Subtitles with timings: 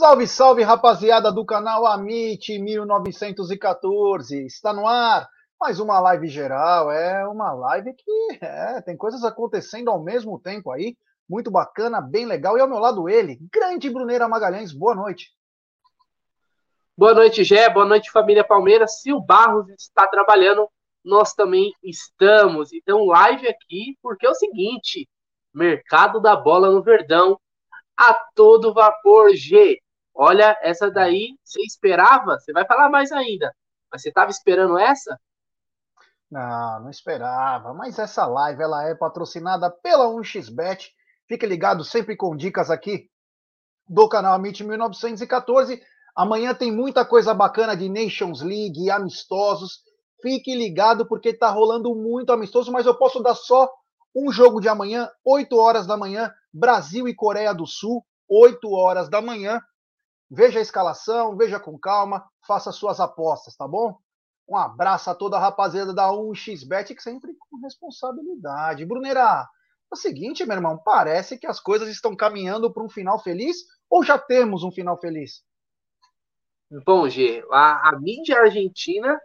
[0.00, 4.46] Salve, salve, rapaziada do canal Amit 1914.
[4.46, 5.28] Está no ar
[5.60, 6.90] mais uma live geral.
[6.90, 10.96] É uma live que é, tem coisas acontecendo ao mesmo tempo aí.
[11.28, 12.56] Muito bacana, bem legal.
[12.56, 14.72] E ao meu lado ele, grande Bruneira Magalhães.
[14.72, 15.32] Boa noite.
[16.96, 17.68] Boa noite, Gé.
[17.68, 19.02] Boa noite, família Palmeiras.
[19.02, 20.66] Se o Barros está trabalhando,
[21.04, 22.72] nós também estamos.
[22.72, 25.06] Então, live aqui, porque é o seguinte:
[25.52, 27.38] mercado da bola no Verdão
[27.94, 29.78] a todo vapor, G.
[30.22, 32.38] Olha, essa daí você esperava?
[32.38, 33.54] Você vai falar mais ainda.
[33.90, 35.18] Mas você estava esperando essa?
[36.30, 37.72] Não, não esperava.
[37.72, 40.90] Mas essa live ela é patrocinada pela 1xBet.
[41.26, 43.08] Fique ligado sempre com dicas aqui
[43.88, 45.82] do canal Amit 1914.
[46.14, 49.80] Amanhã tem muita coisa bacana de Nations League amistosos.
[50.20, 53.66] Fique ligado porque está rolando muito amistoso, mas eu posso dar só
[54.14, 59.08] um jogo de amanhã, 8 horas da manhã, Brasil e Coreia do Sul, 8 horas
[59.08, 59.58] da manhã.
[60.30, 63.98] Veja a escalação, veja com calma, faça suas apostas, tá bom?
[64.48, 68.84] Um abraço a toda a rapaziada da 1xBet, que sempre com responsabilidade.
[68.84, 69.48] Brunerá,
[69.92, 73.56] é o seguinte, meu irmão, parece que as coisas estão caminhando para um final feliz
[73.88, 75.42] ou já temos um final feliz?
[76.86, 79.20] Bom, G, a, a mídia argentina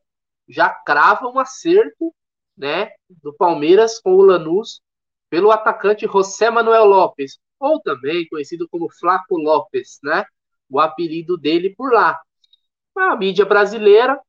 [0.50, 2.14] já crava um acerto
[2.58, 4.82] né, do Palmeiras com o Lanús
[5.30, 10.26] pelo atacante José Manuel Lopes, ou também conhecido como Flaco Lopes, né?
[10.70, 12.20] O apelido dele por lá.
[12.96, 14.20] A mídia brasileira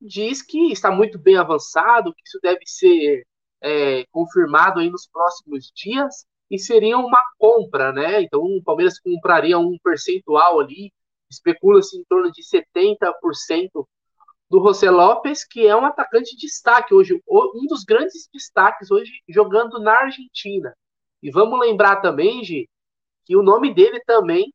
[0.00, 3.24] diz que está muito bem avançado, que isso deve ser
[3.60, 8.22] é, confirmado aí nos próximos dias e seria uma compra, né?
[8.22, 10.92] Então o Palmeiras compraria um percentual ali,
[11.30, 13.86] especula-se em torno de 70%
[14.50, 19.10] do José Lopes, que é um atacante de destaque hoje, um dos grandes destaques hoje
[19.26, 20.74] jogando na Argentina.
[21.22, 22.68] E vamos lembrar também, Gi,
[23.24, 24.52] que o nome dele também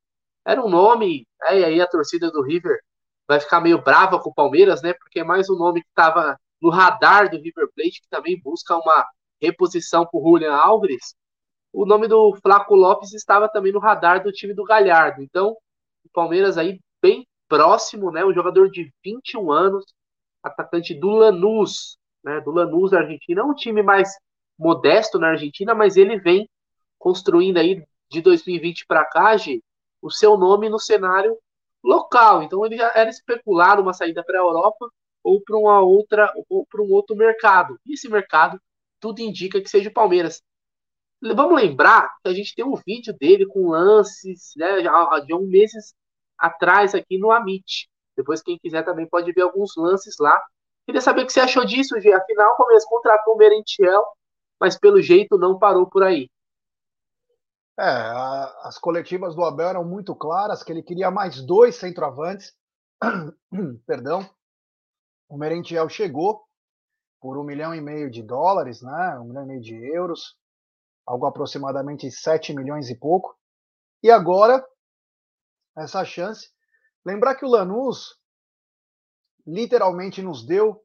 [0.48, 2.80] era um nome, né, e aí a torcida do River
[3.28, 4.94] vai ficar meio brava com o Palmeiras, né?
[4.94, 8.78] Porque é mais um nome que estava no radar do River Plate, que também busca
[8.78, 9.06] uma
[9.42, 11.14] reposição para o Julian Alves.
[11.74, 15.22] O nome do Flaco Lopes estava também no radar do time do Galhardo.
[15.22, 15.50] Então,
[16.06, 18.24] o Palmeiras aí bem próximo, né?
[18.24, 19.84] Um jogador de 21 anos,
[20.42, 22.40] atacante do Lanús, né?
[22.40, 23.42] Do Lanús da Argentina.
[23.42, 24.16] É um time mais
[24.58, 26.50] modesto na Argentina, mas ele vem
[26.98, 29.62] construindo aí de 2020 para cá, G,
[30.08, 31.38] o seu nome no cenário
[31.84, 32.44] local.
[32.44, 34.90] Então ele já era especulado uma saída para a Europa
[35.24, 37.80] ou para uma outra ou para um outro mercado.
[37.86, 38.60] E esse mercado
[39.00, 40.42] tudo indica que seja o Palmeiras.
[41.22, 44.82] Vamos lembrar que a gente tem um vídeo dele com lances né,
[45.26, 45.94] de um meses
[46.38, 47.90] atrás aqui no Amit.
[48.16, 50.40] Depois, quem quiser também pode ver alguns lances lá.
[50.86, 52.14] Queria saber o que você achou disso, Gê.
[52.14, 54.04] Afinal, o Palmeiras contratou o Merentiel,
[54.60, 56.30] mas pelo jeito não parou por aí.
[57.80, 62.56] É, a, as coletivas do Abel eram muito claras que ele queria mais dois centroavantes.
[63.86, 64.28] Perdão.
[65.30, 66.44] O Merentiel chegou
[67.20, 69.20] por um milhão e meio de dólares, né?
[69.20, 70.36] Um milhão e meio de euros,
[71.06, 73.38] algo aproximadamente 7 milhões e pouco.
[74.02, 74.66] E agora,
[75.78, 76.50] essa chance.
[77.06, 78.18] Lembrar que o Lanús
[79.46, 80.84] literalmente nos deu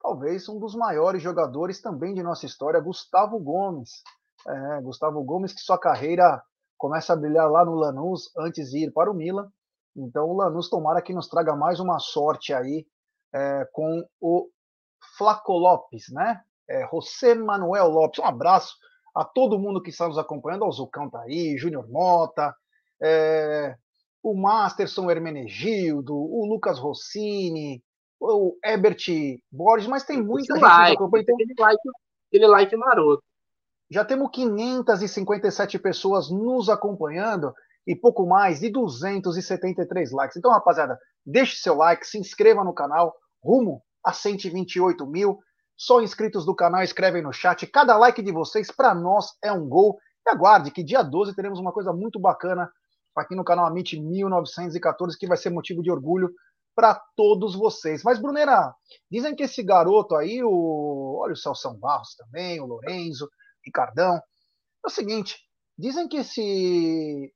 [0.00, 4.02] talvez um dos maiores jogadores também de nossa história, Gustavo Gomes.
[4.46, 6.42] É, Gustavo Gomes, que sua carreira
[6.76, 9.50] começa a brilhar lá no Lanús antes de ir para o Milan.
[9.96, 12.86] Então o Lanús tomara que nos traga mais uma sorte aí
[13.32, 14.48] é, com o
[15.16, 16.42] Flaco Lopes, né?
[16.68, 18.18] É, José Manuel Lopes.
[18.18, 18.74] Um abraço
[19.14, 20.66] a todo mundo que está nos acompanhando.
[20.66, 22.54] O Zucão tá aí, Júnior Mota,
[23.02, 23.76] é,
[24.22, 27.82] o Masterson Hermenegildo, o Lucas Rossini,
[28.18, 28.96] o Herbert
[29.52, 31.30] Borges, mas tem muita gente like, acompanhando.
[31.30, 31.36] Então...
[31.36, 31.82] Aquele like,
[32.28, 33.22] aquele like maroto.
[33.90, 37.52] Já temos 557 pessoas nos acompanhando
[37.86, 40.36] e pouco mais de 273 likes.
[40.36, 45.38] Então, rapaziada, deixe seu like, se inscreva no canal, rumo a 128 mil.
[45.76, 47.66] Só inscritos do canal escrevem no chat.
[47.66, 49.98] Cada like de vocês, para nós, é um gol.
[50.26, 52.70] E aguarde que dia 12 teremos uma coisa muito bacana
[53.16, 56.30] aqui no canal Amit 1914, que vai ser motivo de orgulho
[56.74, 58.02] para todos vocês.
[58.02, 58.74] Mas, Brunera,
[59.10, 61.18] dizem que esse garoto aí, o.
[61.20, 63.28] Olha o Celso Barros também, o Lorenzo,
[63.64, 64.16] Ricardão.
[64.16, 65.38] É o seguinte,
[65.78, 67.32] dizem que esse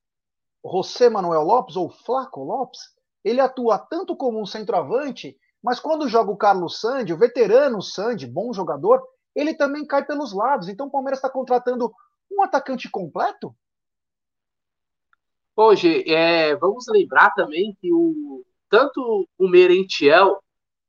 [0.65, 2.81] José Manuel Lopes, ou Flaco Lopes,
[3.25, 8.27] ele atua tanto como um centroavante, mas quando joga o Carlos Sandi, o veterano Sandi,
[8.27, 9.03] bom jogador,
[9.35, 10.69] ele também cai pelos lados.
[10.69, 11.93] Então o Palmeiras está contratando
[12.31, 13.55] um atacante completo?
[15.57, 20.41] Hoje, é, vamos lembrar também que o, tanto o Merentiel,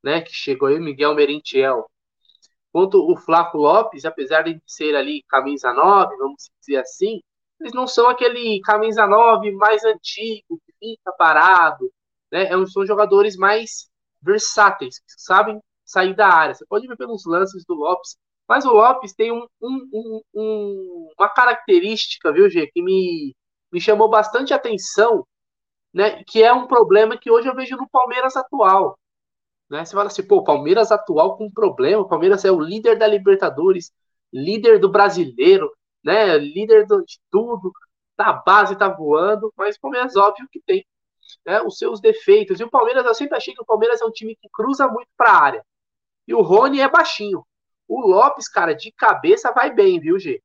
[0.02, 1.90] né, que chegou aí, Miguel Merentiel,
[2.72, 7.20] quanto o Flaco Lopes, apesar de ser ali camisa 9, vamos dizer assim,
[7.60, 11.90] eles não são aquele camisa 9 mais antigo, que fica parado,
[12.32, 12.44] né?
[12.44, 13.88] É são jogadores mais
[14.22, 16.54] versáteis, que sabem sair da área.
[16.54, 18.16] Você pode ver pelos lances do Lopes,
[18.48, 23.34] mas o Lopes tem um, um, um, uma característica, viu, Gê, que me,
[23.72, 25.26] me chamou bastante atenção,
[25.92, 26.22] né?
[26.24, 28.98] Que é um problema que hoje eu vejo no Palmeiras atual.
[29.70, 29.84] Né?
[29.84, 33.92] Você fala assim, pô, Palmeiras atual com problema, o Palmeiras é o líder da Libertadores,
[34.32, 35.70] líder do brasileiro,
[36.02, 36.36] né?
[36.38, 37.72] Líder de tudo,
[38.16, 40.84] da base tá voando, mas o Palmeiras, óbvio que tem
[41.46, 42.60] né, os seus defeitos.
[42.60, 45.08] E o Palmeiras, eu sempre achei que o Palmeiras é um time que cruza muito
[45.16, 45.66] para a área.
[46.26, 47.44] E o Rony é baixinho.
[47.88, 50.42] O Lopes, cara, de cabeça vai bem, viu, G?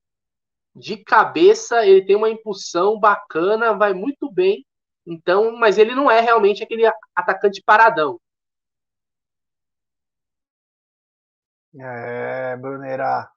[0.75, 4.65] De cabeça, ele tem uma impulsão bacana, vai muito bem.
[5.05, 6.85] Então, mas ele não é realmente aquele
[7.15, 8.19] atacante paradão.
[11.79, 13.29] É, Brunera,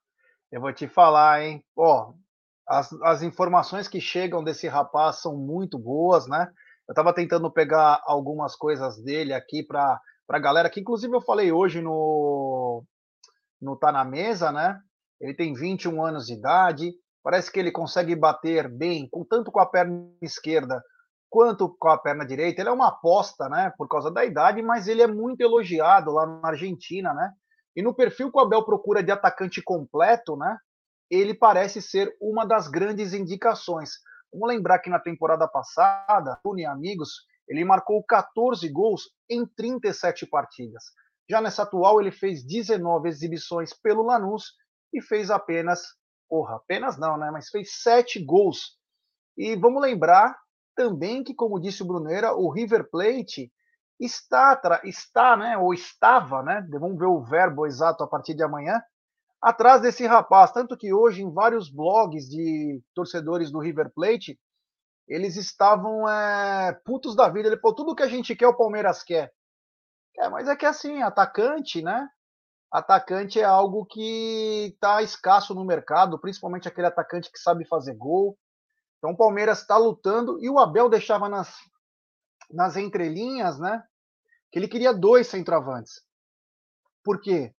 [0.53, 1.65] eu vou te falar, hein?
[1.77, 2.13] Ó,
[2.69, 6.49] as, as informações que chegam desse rapaz são muito boas, né?
[6.89, 11.51] Eu estava tentando pegar algumas coisas dele aqui para a galera, que inclusive eu falei
[11.51, 12.85] hoje no,
[13.61, 14.79] no Tá na Mesa, né?
[15.21, 16.93] Ele tem 21 anos de idade,
[17.25, 20.81] parece que ele consegue bater bem, com, tanto com a perna esquerda
[21.29, 22.63] quanto com a perna direita.
[22.63, 23.73] Ele é uma aposta, né?
[23.77, 27.33] Por causa da idade, mas ele é muito elogiado lá na Argentina, né?
[27.79, 30.59] E no perfil que o Abel procura de atacante completo, né?
[31.09, 33.91] Ele parece ser uma das grandes indicações.
[34.33, 37.09] Vamos lembrar que na temporada passada, Tune Amigos,
[37.49, 40.87] ele marcou 14 gols em 37 partidas.
[41.31, 44.55] Já nessa atual, ele fez 19 exibições pelo Lanús
[44.93, 45.83] e fez apenas,
[46.29, 47.31] porra, apenas não, né?
[47.31, 48.77] Mas fez 7 gols.
[49.37, 50.37] E vamos lembrar
[50.75, 53.53] também que, como disse o Brunera, o River Plate
[53.99, 58.81] está, está, né, ou estava, né, vamos ver o verbo exato a partir de amanhã,
[59.41, 60.53] atrás desse rapaz.
[60.53, 64.39] Tanto que hoje, em vários blogs de torcedores do River Plate,
[65.09, 67.49] eles estavam é, putos da vida.
[67.49, 69.33] Ele falou: tudo que a gente quer, o Palmeiras quer.
[70.19, 72.09] É, mas é que assim, atacante, né?
[72.71, 78.37] Atacante é algo que está escasso no mercado, principalmente aquele atacante que sabe fazer gol.
[78.99, 81.55] Então o Palmeiras está lutando e o Abel deixava nas,
[82.51, 83.83] nas entrelinhas, né?
[84.51, 86.03] Que ele queria dois centroavantes.
[87.05, 87.55] Por quê?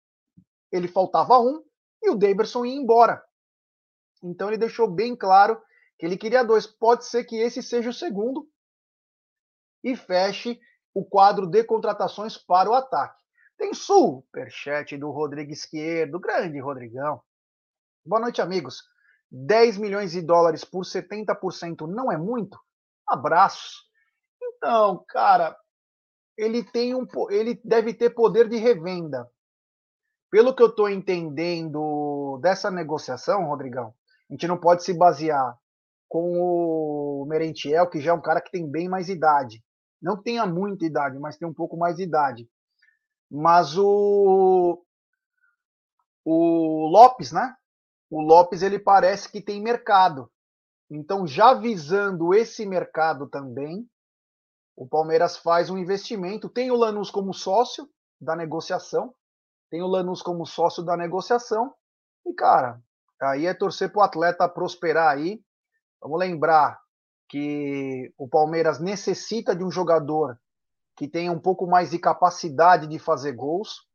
[0.72, 1.64] Ele faltava um
[2.02, 3.24] e o Davidson ia embora.
[4.24, 5.62] Então ele deixou bem claro
[5.98, 6.68] que ele queria dois.
[6.68, 8.50] Pode ser que esse seja o segundo
[9.84, 10.60] e feche
[10.94, 13.20] o quadro de contratações para o ataque.
[13.58, 17.22] Tem superchat do Rodrigo Esquerdo, grande Rodrigão.
[18.06, 18.84] Boa noite, amigos.
[19.32, 22.60] 10 milhões de dólares por 70% não é muito?
[23.08, 23.88] Abraços.
[24.42, 25.56] Então, cara,
[26.40, 29.30] ele tem um, ele deve ter poder de revenda.
[30.32, 33.94] Pelo que eu estou entendendo dessa negociação, Rodrigão,
[34.30, 35.58] a gente não pode se basear
[36.08, 39.62] com o Merentiel, que já é um cara que tem bem mais idade.
[40.02, 42.50] Não tenha muita idade, mas tem um pouco mais de idade.
[43.30, 44.82] Mas o,
[46.24, 47.54] o Lopes, né?
[48.10, 50.32] O Lopes ele parece que tem mercado.
[50.90, 53.86] Então, já visando esse mercado também,
[54.80, 56.48] o Palmeiras faz um investimento.
[56.48, 59.14] Tem o Lanús como sócio da negociação,
[59.70, 61.74] tem o Lanús como sócio da negociação.
[62.26, 62.82] E, cara,
[63.22, 65.44] aí é torcer para o atleta prosperar aí.
[66.02, 66.80] Vamos lembrar
[67.28, 70.40] que o Palmeiras necessita de um jogador
[70.96, 73.86] que tenha um pouco mais de capacidade de fazer gols.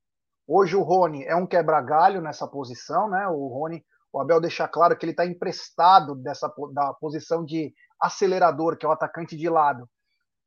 [0.46, 3.26] Hoje o Rony é um quebra-galho nessa posição, né?
[3.26, 8.76] O Rony, o Abel deixa claro que ele está emprestado dessa da posição de acelerador,
[8.76, 9.88] que é o atacante de lado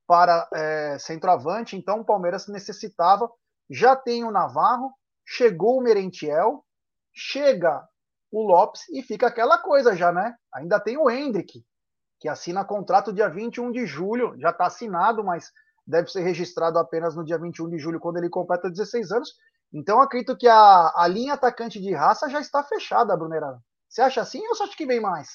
[0.07, 3.29] para é, centroavante, então o Palmeiras necessitava.
[3.69, 4.93] Já tem o Navarro,
[5.25, 6.63] chegou o Merentiel,
[7.13, 7.85] chega
[8.31, 10.33] o Lopes e fica aquela coisa já, né?
[10.53, 11.63] Ainda tem o Hendrick,
[12.19, 15.51] que assina contrato dia 21 de julho, já está assinado, mas
[15.85, 19.33] deve ser registrado apenas no dia 21 de julho, quando ele completa 16 anos.
[19.73, 23.61] Então acredito que a, a linha atacante de raça já está fechada, Brunerano.
[23.89, 25.29] Você acha assim ou você acha que vem mais?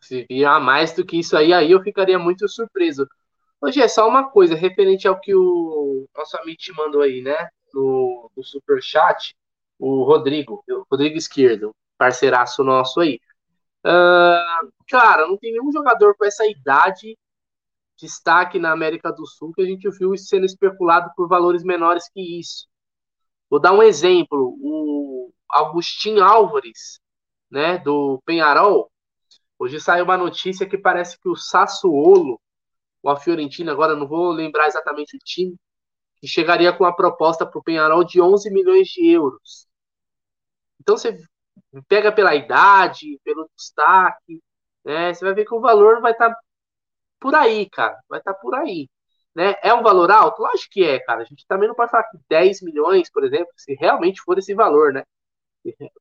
[0.00, 3.06] Se virar mais do que isso aí, aí eu ficaria muito surpreso.
[3.60, 7.48] Hoje é só uma coisa, referente ao que o nosso amigo te mandou aí, né?
[7.74, 9.34] No, no super chat,
[9.78, 13.20] o Rodrigo, o Rodrigo Esquerdo, parceiraço nosso aí.
[13.84, 17.16] Uh, cara, não tem nenhum jogador com essa idade,
[17.96, 22.38] destaque na América do Sul, que a gente viu sendo especulado por valores menores que
[22.38, 22.66] isso.
[23.50, 24.56] Vou dar um exemplo.
[24.60, 27.00] O Agostinho Álvares,
[27.50, 28.90] né, do Penharol,
[29.58, 32.40] Hoje saiu uma notícia que parece que o Sassuolo,
[33.02, 35.56] ou a Fiorentina, agora não vou lembrar exatamente o time,
[36.16, 39.66] que chegaria com uma proposta para o Penharol de 11 milhões de euros.
[40.80, 41.18] Então você
[41.88, 44.42] pega pela idade, pelo destaque,
[44.84, 45.12] né?
[45.12, 46.40] Você vai ver que o valor vai estar tá
[47.20, 47.98] por aí, cara.
[48.08, 48.88] Vai estar tá por aí.
[49.34, 49.54] Né?
[49.62, 50.42] É um valor alto?
[50.42, 51.22] Lógico que é, cara.
[51.22, 54.54] A gente também não pode falar que 10 milhões, por exemplo, se realmente for esse
[54.54, 55.04] valor, né?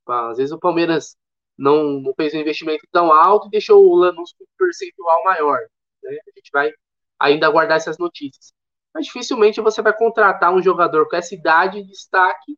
[0.08, 1.16] Às vezes o Palmeiras
[1.58, 5.60] não, não fez um investimento tão alto e deixou o Lanús com um percentual maior.
[6.04, 6.12] Né?
[6.28, 6.72] A gente vai
[7.20, 8.54] ainda aguardar essas notícias.
[8.94, 12.58] Mas dificilmente você vai contratar um jogador com essa idade de destaque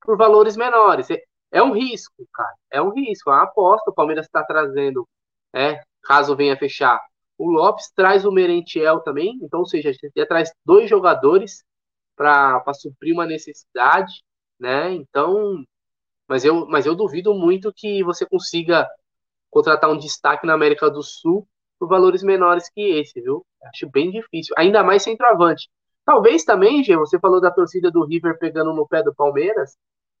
[0.00, 1.10] por valores menores.
[1.10, 2.54] É, é um risco, cara.
[2.70, 3.30] É um risco.
[3.30, 3.90] É uma aposta.
[3.90, 5.08] O Palmeiras está trazendo,
[5.54, 7.00] é, caso venha fechar,
[7.38, 9.38] o Lopes traz o Merentiel também.
[9.42, 11.62] Então, ou seja, a gente já traz dois jogadores
[12.16, 14.22] para suprir uma necessidade,
[14.58, 14.92] né?
[14.92, 15.64] Então,
[16.28, 18.88] mas eu, mas eu duvido muito que você consiga
[19.50, 23.44] contratar um destaque na América do Sul por valores menores que esse, viu?
[23.62, 24.54] Acho bem difícil.
[24.58, 25.70] Ainda mais centroavante.
[26.04, 29.76] Talvez também, Gê, você falou da torcida do River pegando no pé do Palmeiras.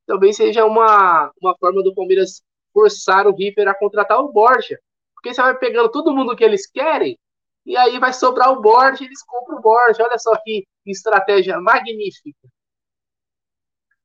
[0.06, 4.78] Talvez seja uma, uma forma do Palmeiras forçar o River a contratar o Borja.
[5.14, 7.18] Porque você vai pegando todo mundo que eles querem,
[7.66, 10.02] e aí vai sobrar o Borja, eles compram o Borja.
[10.02, 12.48] Olha só que estratégia magnífica.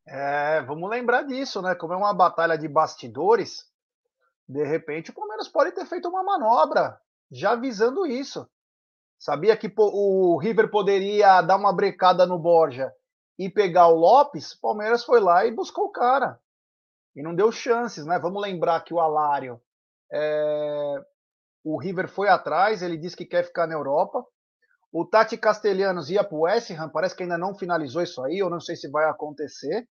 [0.05, 1.75] É, vamos lembrar disso, né?
[1.75, 3.65] Como é uma batalha de bastidores,
[4.47, 6.99] de repente o Palmeiras pode ter feito uma manobra
[7.31, 8.47] já visando isso.
[9.17, 12.91] Sabia que o River poderia dar uma brecada no Borja
[13.39, 14.51] e pegar o Lopes?
[14.51, 16.37] O Palmeiras foi lá e buscou o cara.
[17.15, 18.19] E não deu chances, né?
[18.19, 19.61] Vamos lembrar que o Alário,
[20.11, 20.95] é...
[21.63, 24.25] o River foi atrás, ele disse que quer ficar na Europa.
[24.93, 28.37] O Tati Castelhanos ia para o West Ham, parece que ainda não finalizou isso aí,
[28.37, 29.87] eu não sei se vai acontecer.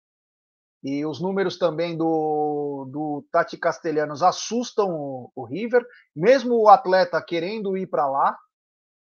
[0.82, 5.84] E os números também do, do Tati Castelhanos assustam o, o River,
[6.14, 8.38] mesmo o atleta querendo ir para lá,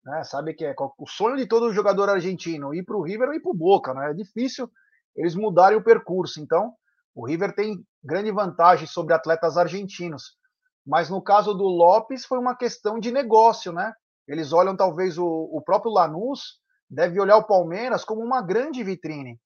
[0.06, 3.34] né, sabe que é o sonho de todo jogador argentino, ir para o River ou
[3.34, 4.70] ir para o Boca, né, é difícil
[5.16, 6.40] eles mudarem o percurso.
[6.40, 6.72] Então,
[7.16, 10.38] o River tem grande vantagem sobre atletas argentinos.
[10.86, 13.92] Mas no caso do Lopes, foi uma questão de negócio, né?
[14.30, 19.42] Eles olham talvez o, o próprio Lanús deve olhar o Palmeiras como uma grande vitrine.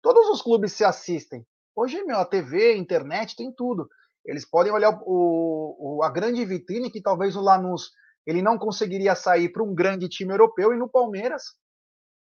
[0.00, 1.44] Todos os clubes se assistem.
[1.74, 3.88] Hoje, meu, a TV, a internet, tem tudo.
[4.24, 7.90] Eles podem olhar o, o, a grande vitrine que talvez o Lanús
[8.24, 11.54] ele não conseguiria sair para um grande time europeu e no Palmeiras,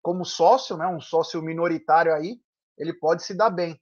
[0.02, 2.40] como sócio, né, um sócio minoritário aí,
[2.78, 3.80] ele pode se dar bem.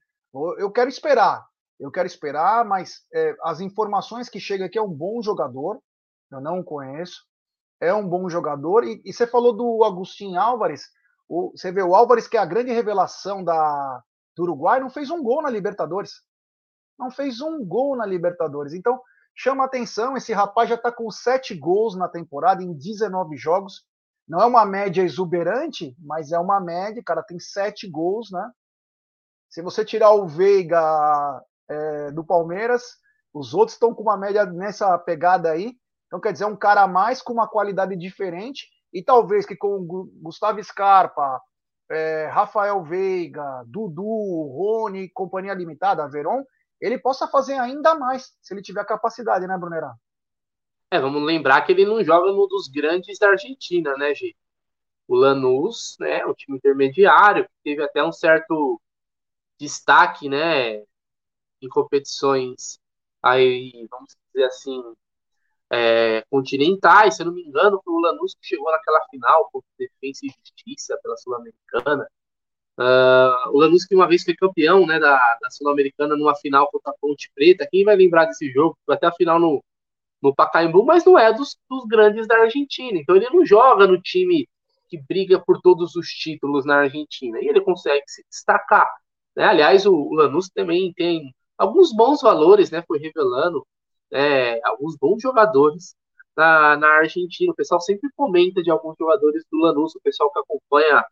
[0.58, 1.48] Eu quero esperar,
[1.80, 5.80] eu quero esperar, mas é, as informações que chegam aqui é um bom jogador,
[6.32, 7.29] eu não o conheço,
[7.80, 8.84] é um bom jogador.
[8.84, 10.90] E, e você falou do Agostinho Álvares.
[11.28, 14.04] O, você vê o Álvares, que é a grande revelação da,
[14.36, 16.22] do Uruguai, não fez um gol na Libertadores.
[16.98, 18.74] Não fez um gol na Libertadores.
[18.74, 19.02] Então,
[19.36, 23.86] chama atenção: esse rapaz já está com sete gols na temporada, em 19 jogos.
[24.28, 27.02] Não é uma média exuberante, mas é uma média.
[27.04, 28.52] cara tem sete gols, né?
[29.50, 32.98] Se você tirar o Veiga é, do Palmeiras,
[33.34, 35.76] os outros estão com uma média nessa pegada aí.
[36.10, 39.56] Então, quer dizer, é um cara a mais com uma qualidade diferente e talvez que
[39.56, 39.86] com
[40.20, 41.40] Gustavo Scarpa,
[41.88, 46.44] é, Rafael Veiga, Dudu, Rony, Companhia Limitada, Veron,
[46.82, 49.94] ele possa fazer ainda mais, se ele tiver capacidade, né, Brunerá?
[50.90, 54.36] É, vamos lembrar que ele não joga no dos grandes da Argentina, né, Gi?
[55.08, 58.82] O Lanús, né, o time intermediário, que teve até um certo
[59.60, 60.78] destaque, né,
[61.62, 62.80] em competições
[63.22, 64.82] aí, vamos dizer assim,
[65.72, 69.70] é, continentais, se eu não me engano, foi o Lanús que chegou naquela final contra
[69.78, 72.08] Defesa e Justiça pela Sul-Americana.
[72.80, 76.92] Uh, o Lanús que uma vez foi campeão né, da, da Sul-Americana numa final contra
[76.92, 77.68] a Ponte Preta.
[77.70, 78.78] Quem vai lembrar desse jogo?
[78.86, 79.64] Foi até a final no,
[80.22, 82.98] no Pacaembu, mas não é dos, dos grandes da Argentina.
[82.98, 84.48] Então ele não joga no time
[84.90, 87.40] que briga por todos os títulos na Argentina.
[87.42, 88.90] E ele consegue se destacar.
[89.36, 89.44] Né?
[89.44, 92.82] Aliás, o, o Lanús também tem alguns bons valores, né?
[92.88, 93.66] Foi revelando
[94.12, 95.96] é, alguns bons jogadores
[96.36, 97.52] na, na Argentina.
[97.52, 101.04] O pessoal sempre comenta de alguns jogadores do Lanús, o pessoal que acompanha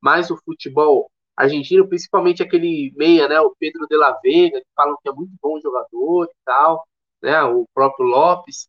[0.00, 3.40] mais o futebol argentino, principalmente aquele meia, né?
[3.40, 6.86] O Pedro de la Vega, que falam que é muito bom jogador e tal,
[7.22, 7.42] né?
[7.42, 8.68] O próprio Lopes.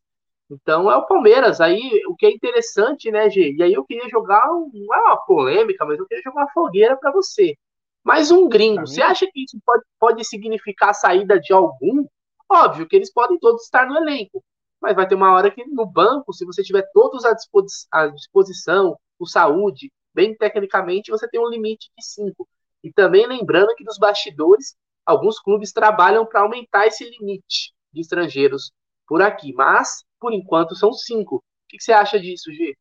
[0.49, 1.61] Então é o Palmeiras.
[1.61, 3.53] Aí o que é interessante, né, Gê?
[3.53, 6.97] E aí eu queria jogar, não é uma polêmica, mas eu queria jogar uma fogueira
[6.97, 7.55] para você.
[8.03, 8.87] Mais um gringo.
[8.87, 12.05] Você acha que isso pode, pode significar a saída de algum?
[12.49, 14.43] Óbvio que eles podem todos estar no elenco,
[14.81, 18.07] mas vai ter uma hora que no banco, se você tiver todos à, disposi à
[18.07, 22.47] disposição, o saúde, bem tecnicamente, você tem um limite de cinco.
[22.83, 24.75] E também lembrando que nos bastidores,
[25.05, 28.71] alguns clubes trabalham para aumentar esse limite de estrangeiros
[29.07, 31.37] por aqui, mas por enquanto são cinco.
[31.37, 32.75] O que, que você acha disso, G?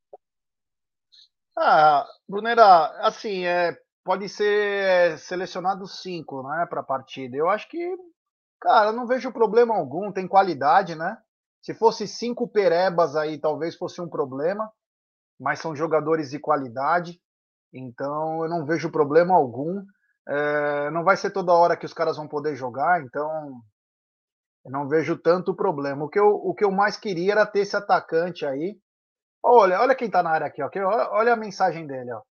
[1.59, 7.37] Ah, Brunera, assim, é, pode ser selecionado cinco, né, para a partida.
[7.37, 7.79] Eu acho que,
[8.61, 11.17] cara, não vejo problema algum, tem qualidade, né?
[11.63, 14.71] Se fosse cinco perebas aí, talvez fosse um problema,
[15.39, 17.21] mas são jogadores de qualidade,
[17.73, 19.85] então eu não vejo problema algum.
[20.29, 23.61] É, não vai ser toda hora que os caras vão poder jogar, então
[24.65, 26.05] eu não vejo tanto problema.
[26.05, 28.77] O que eu, o que eu mais queria era ter esse atacante aí.
[29.43, 30.69] Olha, olha quem tá na área aqui, ó.
[31.13, 32.23] Olha a mensagem dele, ó.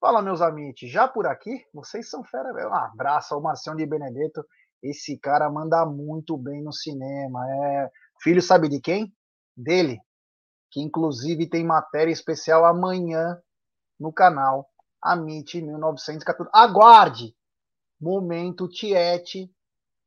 [0.00, 1.64] Fala, meus amigos, já por aqui?
[1.74, 2.70] Vocês são fera, velho.
[2.70, 4.44] Um abraço ao Marcião de Benedetto.
[4.90, 7.44] Esse cara manda muito bem no cinema.
[7.48, 9.12] É filho, sabe de quem?
[9.56, 10.00] Dele.
[10.70, 13.40] Que inclusive tem matéria especial amanhã
[13.98, 14.68] no canal
[15.02, 16.50] Amit 1914.
[16.52, 17.34] Aguarde!
[18.00, 19.50] Momento Tiete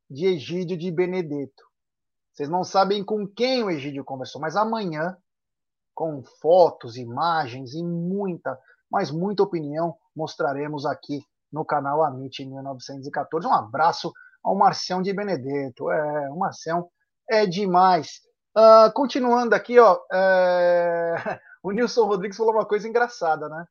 [0.09, 1.63] de Egídio de Benedetto.
[2.31, 5.17] Vocês não sabem com quem o Egídio conversou, mas amanhã,
[5.93, 8.57] com fotos, imagens e muita,
[8.89, 13.47] mas muita opinião, mostraremos aqui no canal Amit 1914.
[13.47, 14.13] Um abraço
[14.49, 15.91] ao Marcião de Benedetto.
[15.91, 16.89] É, o Marcião
[17.29, 18.21] é demais.
[18.57, 21.13] Uh, continuando aqui, ó, é...
[21.61, 23.65] o Nilson Rodrigues falou uma coisa engraçada, né?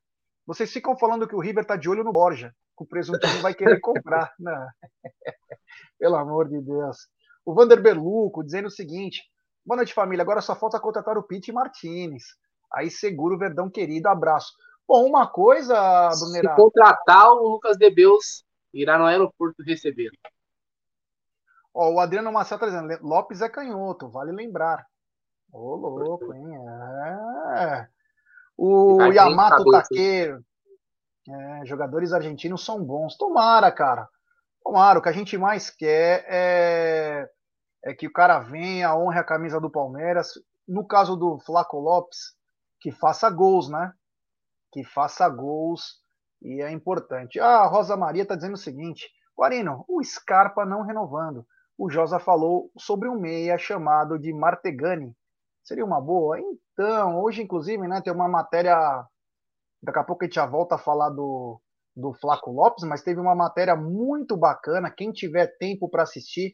[0.47, 3.53] Vocês ficam falando que o River tá de olho no Borja, que o presuntinho vai
[3.53, 4.33] querer comprar.
[4.39, 4.67] Não.
[5.99, 7.09] Pelo amor de Deus.
[7.45, 9.23] O Vander Berluco dizendo o seguinte:
[9.65, 10.23] boa noite, família.
[10.23, 12.23] Agora só falta contratar o Pete Martinez.
[12.73, 14.53] Aí segura o Verdão querido, abraço.
[14.87, 16.09] Bom, uma coisa.
[16.11, 20.09] Se contratar, o Lucas Debeus irá no aeroporto receber.
[21.81, 24.85] Ó, o Adriano Marcelo está dizendo: Lopes é canhoto, vale lembrar.
[25.49, 26.57] Ô, louco, hein?
[27.55, 27.87] É.
[28.57, 30.43] O Yamato Taqueiro.
[31.29, 33.15] É, jogadores argentinos são bons.
[33.15, 34.09] Tomara, cara.
[34.61, 37.29] Tomara, o que a gente mais quer é,
[37.85, 40.33] é que o cara venha, honre a camisa do Palmeiras.
[40.67, 42.35] No caso do Flaco Lopes,
[42.81, 43.93] que faça gols, né?
[44.73, 46.01] Que faça gols
[46.41, 47.39] e é importante.
[47.39, 51.47] Ah, a Rosa Maria está dizendo o seguinte: Guarino, o Scarpa não renovando.
[51.79, 55.15] O Josa falou sobre um meia chamado de Martegani.
[55.63, 56.37] Seria uma boa?
[56.37, 59.07] Então, hoje, inclusive, né, tem uma matéria.
[59.81, 61.57] Daqui a pouco a gente já volta a falar do,
[61.95, 64.91] do Flaco Lopes, mas teve uma matéria muito bacana.
[64.91, 66.53] Quem tiver tempo para assistir,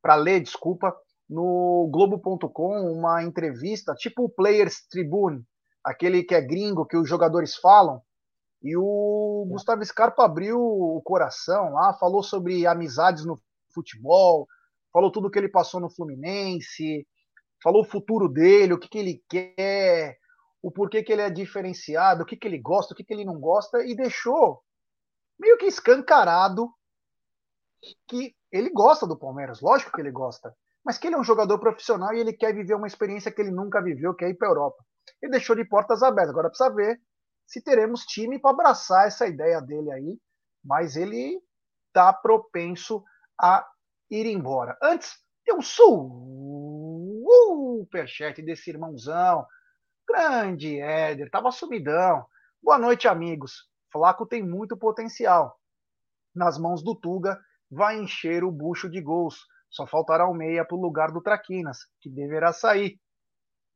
[0.00, 0.96] para ler, desculpa,
[1.28, 5.42] no Globo.com, uma entrevista, tipo o Players Tribune,
[5.84, 8.00] aquele que é gringo, que os jogadores falam.
[8.62, 13.42] E o Gustavo Scarpa abriu o coração lá, falou sobre amizades no
[13.74, 14.46] futebol,
[14.92, 17.06] falou tudo que ele passou no Fluminense,
[17.62, 20.18] falou o futuro dele, o que, que ele quer,
[20.62, 23.24] o porquê que ele é diferenciado, o que, que ele gosta, o que, que ele
[23.24, 24.62] não gosta, e deixou
[25.38, 26.70] meio que escancarado
[28.06, 31.58] que ele gosta do Palmeiras, lógico que ele gosta, mas que ele é um jogador
[31.58, 34.48] profissional e ele quer viver uma experiência que ele nunca viveu, que é ir para
[34.48, 34.84] a Europa.
[35.22, 36.30] Ele deixou de portas abertas.
[36.30, 37.00] Agora precisa ver
[37.46, 40.18] se teremos time para abraçar essa ideia dele aí,
[40.64, 41.40] mas ele
[41.88, 43.02] está propenso
[43.40, 43.66] a
[44.10, 44.76] ir embora.
[44.82, 45.62] Antes, tem um
[47.80, 49.46] superchat desse irmãozão.
[50.08, 52.26] Grande Éder, tava sumidão.
[52.62, 53.68] Boa noite, amigos.
[53.92, 55.58] Flaco tem muito potencial.
[56.34, 59.46] Nas mãos do Tuga, vai encher o bucho de gols.
[59.70, 63.00] Só faltará o meia para o lugar do Traquinas, que deverá sair.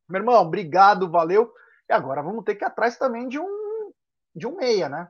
[0.09, 1.53] Meu irmão, obrigado, valeu.
[1.89, 3.93] E agora vamos ter que ir atrás também de um,
[4.35, 5.09] de um meia, né?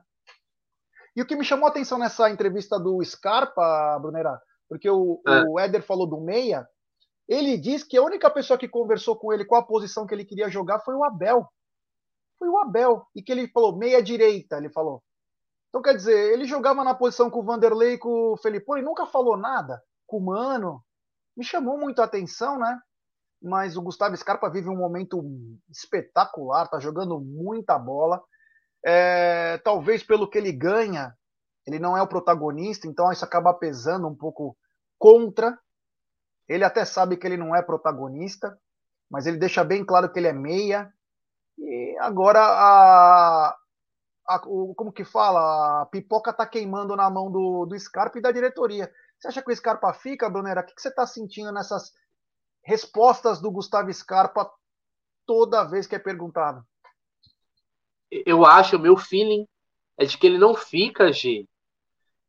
[1.15, 5.43] E o que me chamou a atenção nessa entrevista do Scarpa, Brunera, porque o, é.
[5.43, 6.67] o Éder falou do meia,
[7.27, 10.25] ele diz que a única pessoa que conversou com ele com a posição que ele
[10.25, 11.47] queria jogar foi o Abel
[12.37, 13.07] foi o Abel.
[13.15, 15.01] E que ele falou, meia direita, ele falou.
[15.69, 18.81] Então, quer dizer, ele jogava na posição com o Vanderlei e com o Felipe, e
[18.81, 20.83] nunca falou nada com o Mano.
[21.35, 22.79] Me chamou muito a atenção, né?
[23.45, 25.23] mas o Gustavo Scarpa vive um momento
[25.69, 28.21] espetacular, tá jogando muita bola.
[28.83, 31.13] É, talvez pelo que ele ganha,
[31.65, 34.55] ele não é o protagonista, então isso acaba pesando um pouco
[34.99, 35.57] contra.
[36.47, 38.57] Ele até sabe que ele não é protagonista,
[39.09, 40.93] mas ele deixa bem claro que ele é meia.
[41.57, 43.57] E agora a,
[44.27, 45.81] a o, como que fala?
[45.81, 48.91] A pipoca tá queimando na mão do, do Scarpa e da diretoria.
[49.17, 50.61] Você acha que o Scarpa fica, Brunera?
[50.61, 51.91] O que, que você está sentindo nessas
[52.63, 54.51] respostas do Gustavo Scarpa
[55.25, 56.63] toda vez que é perguntado?
[58.11, 59.47] Eu acho, o meu feeling
[59.97, 61.47] é de que ele não fica, G.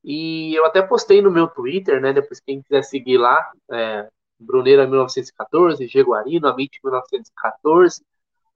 [0.06, 2.12] E eu até postei no meu Twitter, né?
[2.12, 8.02] Depois quem quiser seguir lá, é, Bruneira 1914, G Guarino, Amit 1914,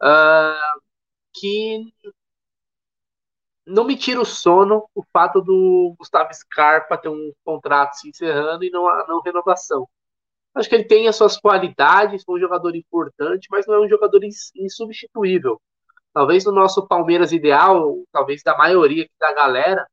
[0.00, 0.80] uh,
[1.34, 1.92] que
[3.66, 8.64] não me tira o sono o fato do Gustavo Scarpa ter um contrato se encerrando
[8.64, 9.88] e não a não renovação.
[10.54, 13.88] Acho que ele tem as suas qualidades, foi um jogador importante, mas não é um
[13.88, 14.20] jogador
[14.56, 15.60] insubstituível.
[16.12, 19.86] Talvez no nosso Palmeiras ideal, talvez da maioria da galera,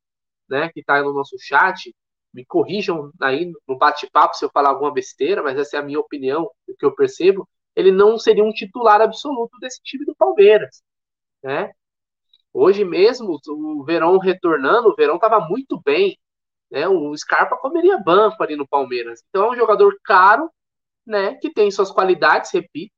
[0.48, 1.94] né, que está no nosso chat,
[2.32, 6.00] me corrijam aí no bate-papo se eu falar alguma besteira, mas essa é a minha
[6.00, 10.82] opinião, o que eu percebo, ele não seria um titular absoluto desse time do Palmeiras,
[11.42, 11.72] né?
[12.52, 16.18] Hoje mesmo, o Verão retornando, o Verão estava muito bem.
[16.70, 16.88] Né?
[16.88, 19.22] O Scarpa comeria banco ali no Palmeiras.
[19.28, 20.50] Então é um jogador caro,
[21.06, 21.34] né?
[21.34, 22.92] Que tem suas qualidades, repito,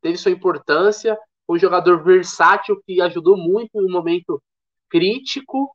[0.00, 4.42] teve sua importância, um jogador versátil que ajudou muito em um momento
[4.88, 5.74] crítico.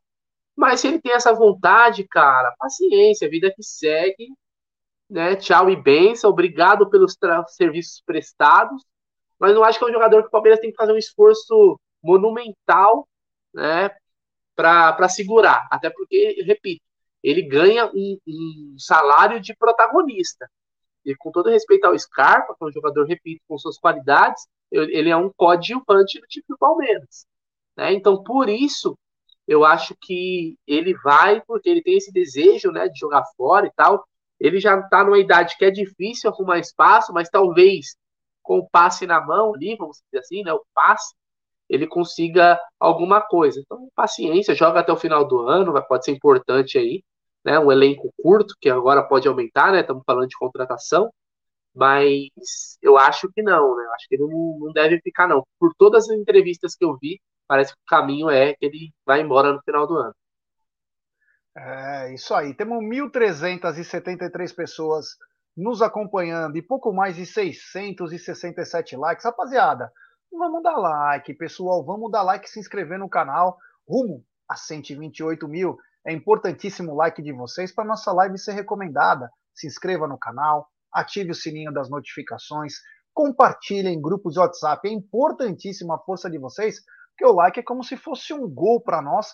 [0.55, 4.29] Mas se ele tem essa vontade, cara, paciência, vida que segue,
[5.09, 5.35] né?
[5.35, 7.17] Tchau e benção, obrigado pelos
[7.49, 8.83] serviços prestados.
[9.39, 11.79] Mas não acho que é um jogador que o Palmeiras tem que fazer um esforço
[12.01, 13.07] monumental
[13.53, 13.89] né,
[14.55, 15.67] para segurar.
[15.69, 16.83] Até porque, repito,
[17.21, 20.49] ele ganha um, um, salário de protagonista.
[21.03, 25.09] E com todo respeito ao Scarpa, que é um jogador, repito, com suas qualidades, ele
[25.09, 27.25] é um coadjuvante do time do Palmeiras.
[27.77, 27.93] Né?
[27.93, 28.97] Então, por isso,
[29.47, 33.71] eu acho que ele vai, porque ele tem esse desejo né, de jogar fora e
[33.75, 34.03] tal.
[34.39, 37.95] Ele já está numa idade que é difícil arrumar espaço, mas talvez
[38.41, 41.15] com o passe na mão ali, vamos dizer assim, né, o passe,
[41.69, 43.59] ele consiga alguma coisa.
[43.59, 47.03] Então, paciência, joga até o final do ano, pode ser importante aí,
[47.43, 47.59] né?
[47.59, 49.81] Um elenco curto, que agora pode aumentar, né?
[49.81, 51.11] Estamos falando de contratação,
[51.75, 53.85] mas eu acho que não, né?
[53.85, 55.43] Eu acho que ele não, não deve ficar, não.
[55.59, 59.21] Por todas as entrevistas que eu vi, parece que o caminho é que ele vai
[59.21, 60.15] embora no final do ano.
[61.57, 62.53] É, isso aí.
[62.53, 65.07] Temos 1.373 pessoas
[65.55, 69.23] nos acompanhando e pouco mais de 667 likes.
[69.23, 69.91] Rapaziada,
[70.37, 71.83] Vamos dar like, pessoal.
[71.85, 73.57] Vamos dar like e se inscrever no canal.
[73.87, 75.77] Rumo a 128 mil.
[76.05, 79.29] É importantíssimo o like de vocês para nossa live ser recomendada.
[79.53, 82.75] Se inscreva no canal, ative o sininho das notificações,
[83.13, 84.87] compartilhe em grupos de WhatsApp.
[84.87, 86.79] É importantíssima a força de vocês,
[87.11, 89.27] porque o like é como se fosse um gol para nós.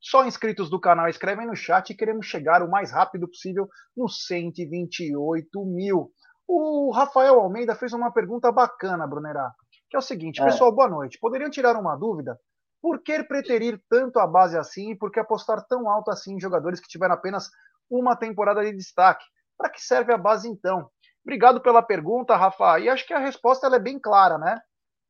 [0.00, 4.24] Só inscritos do canal escrevem no chat e queremos chegar o mais rápido possível nos
[4.26, 6.12] 128 mil.
[6.46, 9.52] O Rafael Almeida fez uma pergunta bacana, Brunerá
[9.88, 10.44] que é o seguinte, é.
[10.44, 11.18] pessoal, boa noite.
[11.18, 12.38] Poderiam tirar uma dúvida?
[12.80, 16.40] Por que preterir tanto a base assim e por que apostar tão alto assim em
[16.40, 17.50] jogadores que tiveram apenas
[17.90, 19.24] uma temporada de destaque?
[19.56, 20.88] Para que serve a base então?
[21.28, 22.80] Obrigado pela pergunta, Rafa.
[22.80, 24.62] E acho que a resposta é bem clara, né?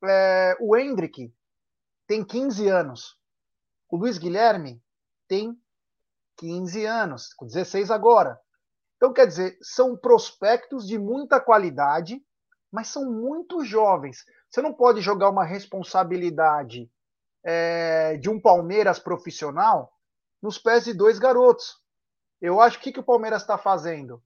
[0.03, 1.33] É, o Hendrick
[2.05, 3.17] tem 15 anos.
[3.89, 4.83] O Luiz Guilherme
[5.29, 5.57] tem
[6.35, 8.37] 15 anos, com 16 agora.
[8.97, 12.21] Então, quer dizer, são prospectos de muita qualidade,
[12.69, 14.25] mas são muito jovens.
[14.49, 16.91] Você não pode jogar uma responsabilidade
[17.45, 19.93] é, de um Palmeiras profissional
[20.41, 21.81] nos pés de dois garotos.
[22.41, 24.21] Eu acho que o que o Palmeiras está fazendo?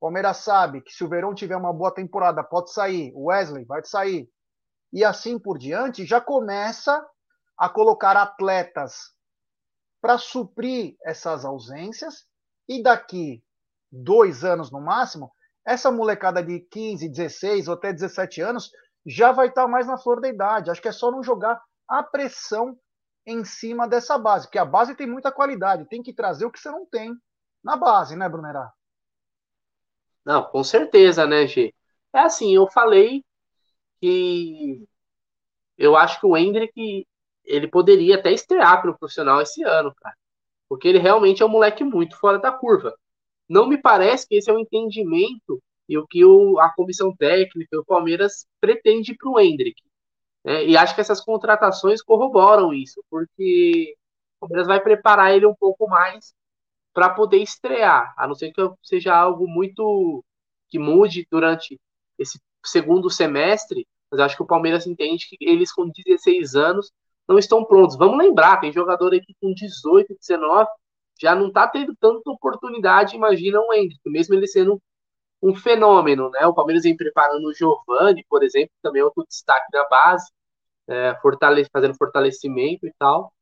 [0.00, 3.12] Palmeiras sabe que se o Verão tiver uma boa temporada, pode sair.
[3.14, 4.28] O Wesley vai sair.
[4.92, 7.04] E assim por diante, já começa
[7.56, 9.12] a colocar atletas
[10.00, 12.26] para suprir essas ausências.
[12.68, 13.42] E daqui
[13.90, 15.32] dois anos no máximo,
[15.66, 18.70] essa molecada de 15, 16 ou até 17 anos
[19.06, 20.70] já vai estar tá mais na flor da idade.
[20.70, 22.78] Acho que é só não jogar a pressão
[23.26, 26.58] em cima dessa base, porque a base tem muita qualidade, tem que trazer o que
[26.58, 27.16] você não tem
[27.62, 28.70] na base, né, Brunerá?
[30.24, 31.74] Não, com certeza, né, G?
[32.12, 33.24] É assim, eu falei
[34.00, 34.86] que
[35.78, 37.06] eu acho que o Hendrick
[37.44, 40.16] ele poderia até estrear para o profissional esse ano, cara.
[40.68, 42.94] Porque ele realmente é um moleque muito fora da curva.
[43.48, 47.78] Não me parece que esse é o entendimento e o que o, a comissão técnica,
[47.78, 49.82] o Palmeiras, pretende para o Hendrick.
[50.44, 50.66] Né?
[50.66, 53.94] E acho que essas contratações corroboram isso, porque
[54.40, 56.34] o Palmeiras vai preparar ele um pouco mais
[56.94, 60.24] para poder estrear, a não ser que seja algo muito
[60.68, 61.78] que mude durante
[62.18, 66.92] esse segundo semestre, mas acho que o Palmeiras entende que eles com 16 anos
[67.28, 67.96] não estão prontos.
[67.96, 70.68] Vamos lembrar, tem jogador aqui com 18, 19,
[71.20, 74.80] já não está tendo tanta oportunidade, imagina o Hendrick, mesmo ele sendo
[75.42, 76.46] um fenômeno, né?
[76.46, 80.30] O Palmeiras vem preparando o Giovani, por exemplo, também é outro destaque na base,
[80.88, 83.32] é, fortale fazendo fortalecimento e tal,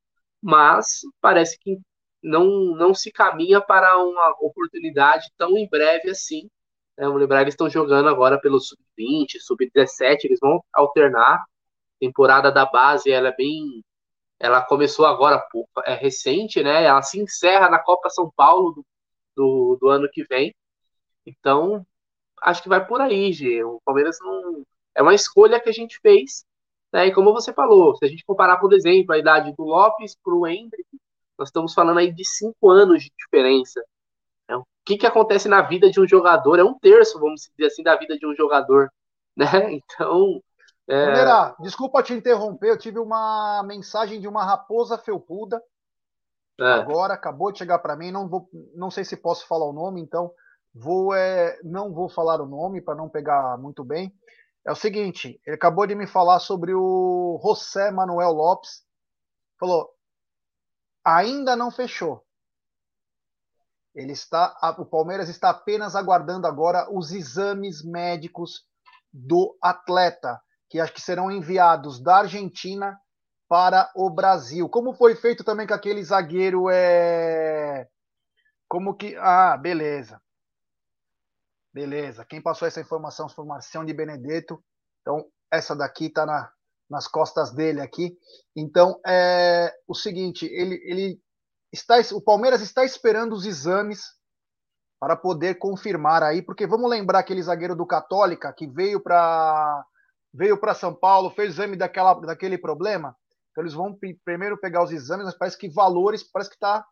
[0.43, 1.79] mas parece que
[2.23, 6.49] não, não se caminha para uma oportunidade tão em breve assim.
[6.97, 11.45] É, vamos lembrar, eles estão jogando agora pelo sub-20, sub-17, eles vão alternar.
[12.01, 13.85] temporada da base ela é bem.
[14.39, 15.43] Ela começou agora,
[15.87, 16.85] é recente, né?
[16.85, 18.85] Ela se encerra na Copa São Paulo do,
[19.37, 20.55] do, do ano que vem.
[21.27, 21.87] Então,
[22.43, 23.65] acho que vai por aí, G.
[23.65, 24.65] O Palmeiras não.
[24.95, 26.45] É uma escolha que a gente fez.
[26.93, 27.07] Né?
[27.07, 30.35] E como você falou, se a gente comparar, por exemplo, a idade do Lopes para
[30.35, 30.87] o Hendrick,
[31.43, 33.83] nós estamos falando aí de cinco anos de diferença.
[34.49, 36.59] É, o que, que acontece na vida de um jogador?
[36.59, 38.91] É um terço, vamos dizer assim, da vida de um jogador.
[39.35, 39.47] Né?
[39.73, 40.43] Então.
[40.87, 41.63] É...
[41.63, 45.59] desculpa te interromper, eu tive uma mensagem de uma raposa felpuda.
[46.61, 46.65] É.
[46.65, 50.03] Agora acabou de chegar para mim, não vou, não sei se posso falar o nome,
[50.03, 50.31] então
[50.75, 54.13] vou é, não vou falar o nome para não pegar muito bem.
[54.67, 58.83] É o seguinte, ele acabou de me falar sobre o José Manuel Lopes.
[59.59, 59.89] Falou,
[61.05, 62.25] ainda não fechou.
[63.95, 68.67] Ele está, o Palmeiras está apenas aguardando agora os exames médicos
[69.13, 72.99] do atleta, que acho que serão enviados da Argentina
[73.47, 74.67] para o Brasil.
[74.69, 77.87] Como foi feito também com aquele zagueiro é
[78.67, 80.23] como que ah, beleza.
[81.71, 82.25] Beleza.
[82.25, 84.63] Quem passou essa informação foi o Marcião de Benedetto.
[85.03, 86.51] Então, essa daqui está na,
[86.89, 88.17] nas costas dele aqui.
[88.55, 91.21] Então, é o seguinte, ele, ele
[91.73, 94.03] está, o Palmeiras está esperando os exames
[95.01, 99.85] para poder confirmar aí, porque vamos lembrar aquele zagueiro do Católica que veio para
[100.33, 103.15] veio para São Paulo, fez exame daquela, daquele problema.
[103.51, 106.87] Então eles vão primeiro pegar os exames, mas parece que valores, parece que está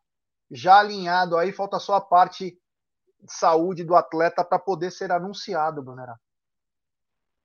[0.50, 2.58] já alinhado aí, falta só a parte
[3.20, 6.20] de saúde do atleta para poder ser anunciado, Brunera.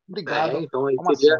[0.08, 0.58] Obrigado.
[0.58, 1.40] É, então aí seria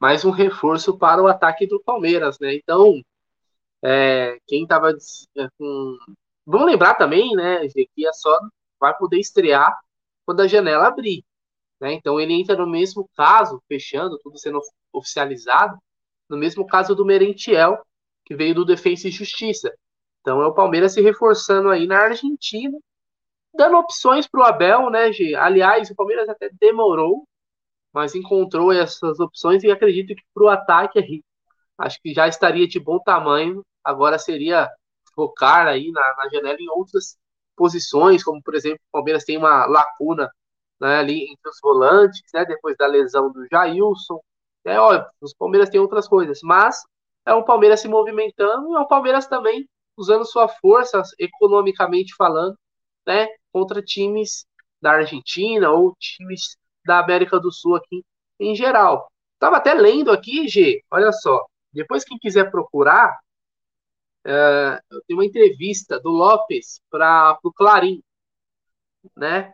[0.00, 2.54] mais um reforço para o ataque do Palmeiras, né?
[2.54, 3.02] Então,
[3.82, 5.98] é, quem estava é, com.
[6.46, 8.38] Vamos lembrar também, né, que é só
[8.80, 9.76] vai poder estrear
[10.24, 11.24] quando a janela abrir.
[11.80, 11.92] Né?
[11.92, 14.60] Então ele entra no mesmo caso, fechando, tudo sendo
[14.92, 15.78] oficializado,
[16.28, 17.82] no mesmo caso do Merentiel,
[18.24, 19.72] que veio do Defensa e Justiça.
[20.20, 22.78] Então é o Palmeiras se reforçando aí na Argentina,
[23.54, 25.34] dando opções para o Abel, né, G?
[25.34, 27.27] Aliás, o Palmeiras até demorou
[27.98, 31.20] mas encontrou essas opções e acredito que para o ataque
[31.76, 33.64] acho que já estaria de bom tamanho.
[33.82, 34.70] Agora seria
[35.16, 37.18] focar aí na, na janela em outras
[37.56, 40.30] posições, como por exemplo, o Palmeiras tem uma lacuna
[40.80, 44.20] né, ali entre os volantes, né, depois da lesão do Jailson.
[44.64, 46.80] É óbvio, os Palmeiras têm outras coisas, mas
[47.26, 52.56] é um Palmeiras se movimentando e é um Palmeiras também usando sua força, economicamente falando,
[53.04, 54.46] né, contra times
[54.80, 56.56] da Argentina ou times
[56.88, 58.02] da América do Sul aqui
[58.40, 59.12] em geral.
[59.38, 61.44] Tava até lendo aqui, G, olha só.
[61.72, 63.16] Depois, quem quiser procurar,
[64.24, 68.02] é, tem uma entrevista do Lopes para o Clarim,
[69.16, 69.52] né?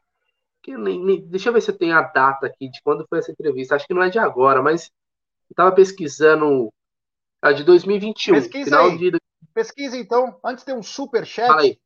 [0.62, 3.18] Que nem, nem, deixa eu ver se eu tenho a data aqui de quando foi
[3.18, 3.75] essa entrevista.
[3.75, 4.90] Acho que não é de agora, mas
[5.51, 6.73] eu tava pesquisando
[7.42, 8.35] a de 2021.
[8.35, 9.11] Pesquisa final aí.
[9.11, 9.18] De...
[9.53, 10.38] Pesquisa então.
[10.42, 11.79] Antes tem um super chat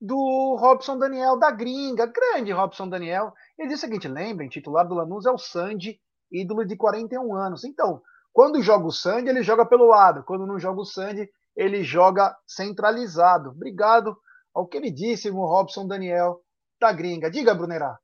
[0.00, 3.32] do Robson Daniel da Gringa, grande Robson Daniel.
[3.58, 7.64] Ele diz o seguinte: lembrem, titular do Lanús é o Sandy, ídolo de 41 anos.
[7.64, 10.24] Então, quando joga o Sandy, ele joga pelo lado.
[10.24, 13.50] Quando não joga o Sandy, ele joga centralizado.
[13.50, 14.16] Obrigado
[14.52, 16.40] ao que ele disse, o Robson Daniel
[16.80, 17.30] da Gringa.
[17.30, 17.98] Diga, Brunerá.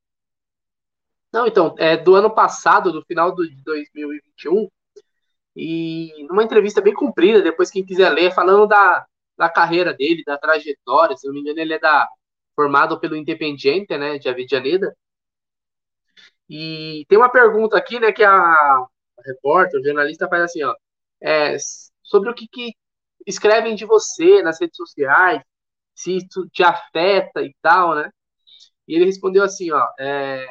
[1.33, 4.69] Não, então, é do ano passado, do final de 2021,
[5.55, 10.37] e numa entrevista bem comprida, depois quem quiser ler, falando da, da carreira dele, da
[10.37, 12.09] trajetória, se não me engano, ele é da,
[12.55, 14.97] formado pelo Independiente, né, de Avellaneda,
[16.51, 18.87] e tem uma pergunta aqui, né, que a,
[19.25, 20.75] repórter, o jornalista faz assim, ó,
[21.23, 21.57] é,
[22.03, 22.73] sobre o que, que
[23.25, 25.43] escrevem de você nas redes sociais,
[25.95, 28.11] se isso te afeta e tal, né?
[28.89, 30.45] E ele respondeu assim, ó, é,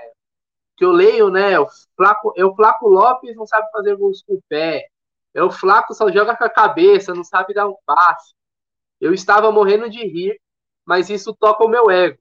[0.77, 4.35] que eu leio, né, o Flaco, é o Flaco Lopes não sabe fazer gols com
[4.35, 4.87] o pé,
[5.33, 8.33] é o Flaco só joga com a cabeça, não sabe dar um passe.
[9.01, 10.39] Eu estava morrendo de rir,
[10.85, 12.17] mas isso toca o meu ego.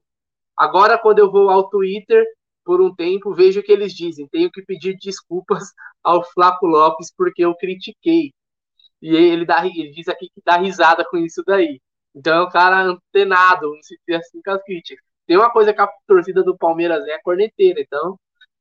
[0.57, 2.25] Agora, quando eu vou ao Twitter,
[2.69, 4.27] por um tempo, vejo o que eles dizem.
[4.27, 8.31] Tenho que pedir desculpas ao Flaco Lopes porque eu critiquei.
[9.01, 11.81] E ele, dá, ele diz aqui que dá risada com isso daí.
[12.13, 15.03] Então é um cara antenado, vamos dizer assim, com as críticas.
[15.25, 18.19] Tem uma coisa que a torcida do Palmeiras é a corneteira, então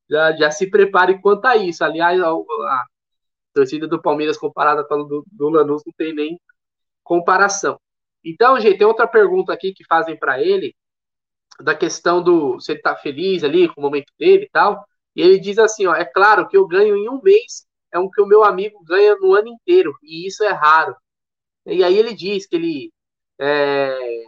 [0.08, 1.84] já, já se prepare quanto a isso.
[1.84, 2.84] Aliás, a, a
[3.52, 6.40] torcida do Palmeiras comparada com a do, do Lanús não tem nem
[7.04, 7.78] comparação.
[8.24, 10.74] Então, gente, tem outra pergunta aqui que fazem para ele,
[11.60, 14.84] da questão do se ele tá feliz ali com o momento dele e tal.
[15.16, 18.10] E ele diz assim: ó, é claro que eu ganho em um mês é um
[18.10, 20.96] que o meu amigo ganha no ano inteiro, e isso é raro.
[21.66, 22.92] E aí ele diz que ele
[23.38, 24.24] é,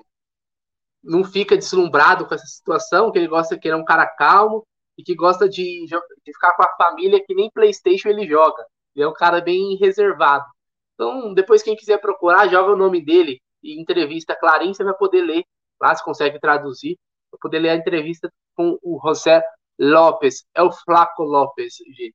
[1.02, 4.66] não fica deslumbrado com essa situação, que ele gosta que ele é um cara calmo
[4.96, 8.64] e que gosta de, de ficar com a família que nem Playstation ele joga.
[8.94, 10.44] Ele é um cara bem reservado.
[10.94, 15.22] Então, depois quem quiser procurar, joga o nome dele e entrevista Clarim, você vai poder
[15.22, 15.44] ler.
[15.80, 16.98] Lá se consegue traduzir,
[17.30, 19.42] vai poder ler a entrevista com o José
[19.78, 20.44] Lopes.
[20.54, 22.14] É o Flaco Lopes, gente.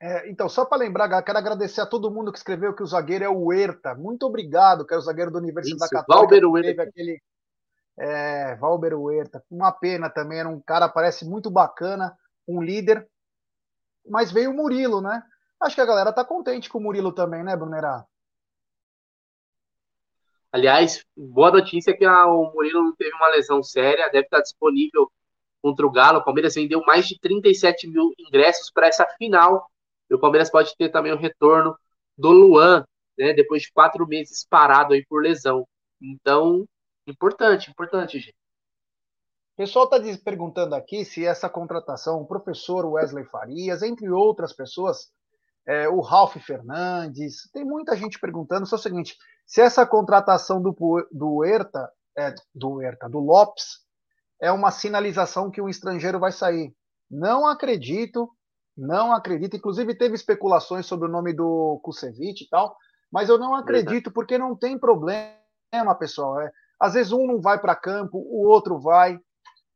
[0.00, 3.24] É, então, só para lembrar, quero agradecer a todo mundo que escreveu que o zagueiro
[3.24, 3.94] é o Huerta.
[3.94, 6.34] Muito obrigado, que é o zagueiro da Universidade Isso, Católica.
[6.34, 6.68] Valber Huerta.
[6.68, 7.22] Teve aquele,
[7.98, 9.42] é, Valber Huerta.
[9.50, 12.14] Uma pena também, era um cara, parece muito bacana,
[12.46, 13.08] um líder.
[14.06, 15.22] Mas veio o Murilo, né?
[15.60, 18.04] Acho que a galera tá contente com o Murilo também, né, Brunerá?
[20.52, 24.40] Aliás, boa notícia é que a, o Murilo não teve uma lesão séria, deve estar
[24.40, 25.10] disponível
[25.62, 26.18] contra o Galo.
[26.18, 29.68] O Palmeiras vendeu mais de 37 mil ingressos para essa final.
[30.08, 31.76] E o Palmeiras pode ter também o retorno
[32.16, 32.84] do Luan,
[33.18, 35.66] né, depois de quatro meses parado aí por lesão.
[36.00, 36.66] Então,
[37.06, 38.36] importante, importante, gente.
[39.54, 45.10] O pessoal está perguntando aqui se essa contratação, o professor Wesley Farias, entre outras pessoas,
[45.66, 48.66] é, o Ralph Fernandes, tem muita gente perguntando.
[48.66, 50.74] Só o seguinte: se essa contratação do,
[51.12, 53.86] do Herta, é, do Herta, do Lopes,
[54.40, 56.74] é uma sinalização que um estrangeiro vai sair.
[57.10, 58.28] Não acredito,
[58.76, 59.56] não acredito.
[59.56, 62.76] Inclusive, teve especulações sobre o nome do Kusevich e tal,
[63.10, 66.40] mas eu não acredito, porque não tem problema, pessoal.
[66.40, 69.18] É, às vezes um não vai para campo, o outro vai.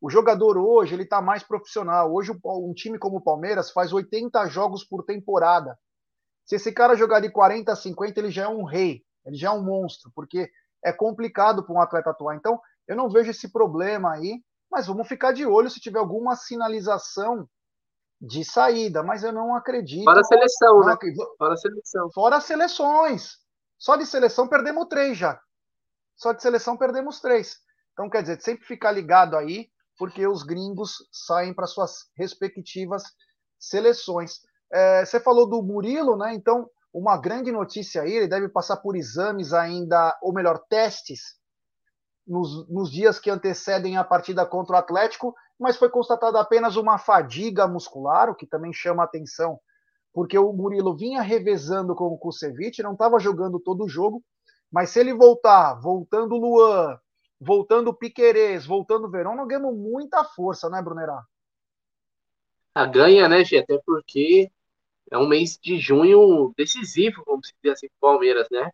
[0.00, 2.12] O jogador hoje ele está mais profissional.
[2.12, 5.78] Hoje um time como o Palmeiras faz 80 jogos por temporada.
[6.44, 9.48] Se esse cara jogar de 40 a 50, ele já é um rei, ele já
[9.48, 10.50] é um monstro, porque
[10.84, 12.36] é complicado para um atleta atuar.
[12.36, 16.36] Então, eu não vejo esse problema aí, mas vamos ficar de olho se tiver alguma
[16.36, 17.48] sinalização
[18.20, 20.04] de saída, mas eu não acredito.
[20.04, 20.96] Fora a seleção, né?
[21.38, 22.10] Fora a seleção.
[22.12, 23.38] Fora as seleções.
[23.78, 25.40] Só de seleção perdemos três já.
[26.14, 27.56] Só de seleção perdemos três.
[27.92, 33.02] Então, quer dizer, sempre ficar ligado aí, porque os gringos saem para suas respectivas
[33.58, 34.40] seleções.
[34.72, 36.34] É, você falou do Murilo, né?
[36.34, 41.38] Então, uma grande notícia aí, ele deve passar por exames ainda, ou melhor, testes,
[42.26, 46.98] nos, nos dias que antecedem a partida contra o Atlético, mas foi constatada apenas uma
[46.98, 49.60] fadiga muscular, o que também chama atenção,
[50.12, 54.22] porque o Murilo vinha revezando com o Kusevich, não estava jogando todo o jogo,
[54.70, 56.98] mas se ele voltar, voltando o Luan,
[57.40, 61.22] voltando o Piquerez, voltando o Verão, nós ganhamos muita força, né, Brunerá?
[62.74, 63.58] A ganha, né, Gê?
[63.58, 64.50] Até porque
[65.10, 68.70] é um mês de junho decisivo, vamos dizer assim, para o Palmeiras, né?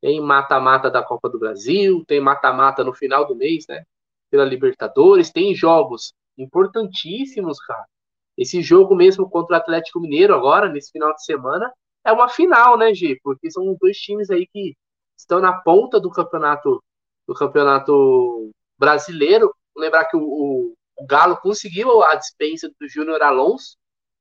[0.00, 3.84] Tem mata-mata da Copa do Brasil, tem mata-mata no final do mês, né?
[4.30, 7.84] Pela Libertadores, tem jogos importantíssimos, cara.
[8.36, 11.72] Esse jogo mesmo contra o Atlético Mineiro agora, nesse final de semana,
[12.04, 13.18] é uma final, né, G?
[13.22, 14.76] Porque são dois times aí que
[15.16, 16.82] estão na ponta do campeonato
[17.26, 19.52] do campeonato brasileiro.
[19.74, 23.76] Vou lembrar que o, o, o Galo conseguiu a dispensa do Júnior Alonso,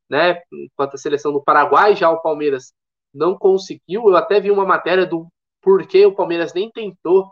[0.09, 0.41] né?
[0.51, 2.73] Enquanto a seleção do Paraguai, já o Palmeiras
[3.13, 4.09] não conseguiu.
[4.09, 5.27] Eu até vi uma matéria do
[5.61, 7.25] porquê o Palmeiras nem tentou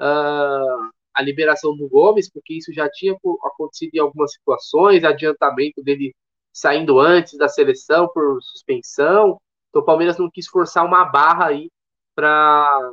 [0.00, 3.14] uh, a liberação do Gomes, porque isso já tinha
[3.44, 6.14] acontecido em algumas situações, adiantamento dele
[6.52, 9.40] saindo antes da seleção por suspensão.
[9.68, 11.70] Então o Palmeiras não quis forçar uma barra aí
[12.14, 12.92] para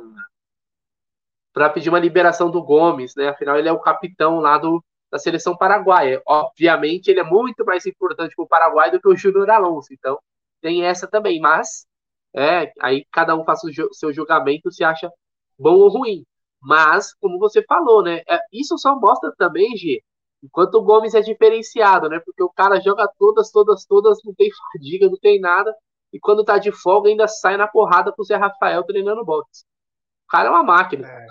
[1.52, 3.28] para pedir uma liberação do Gomes, né?
[3.28, 6.22] Afinal ele é o capitão lá do, da seleção paraguaia.
[6.26, 9.92] Obviamente ele é muito mais importante para o Paraguai do que o Júnior Alonso.
[9.92, 10.18] Então
[10.60, 11.86] tem essa também, mas
[12.34, 15.10] é, aí cada um faz o seu julgamento se acha
[15.58, 16.24] bom ou ruim.
[16.60, 18.22] Mas, como você falou, né?
[18.28, 20.02] É, isso só mostra também, G,
[20.42, 22.20] enquanto o Gomes é diferenciado, né?
[22.24, 25.74] Porque o cara joga todas, todas, todas, não tem fadiga, não tem nada.
[26.12, 29.64] E quando tá de folga, ainda sai na porrada com o Zé Rafael treinando boxe.
[30.26, 31.08] O cara é uma máquina.
[31.08, 31.26] É.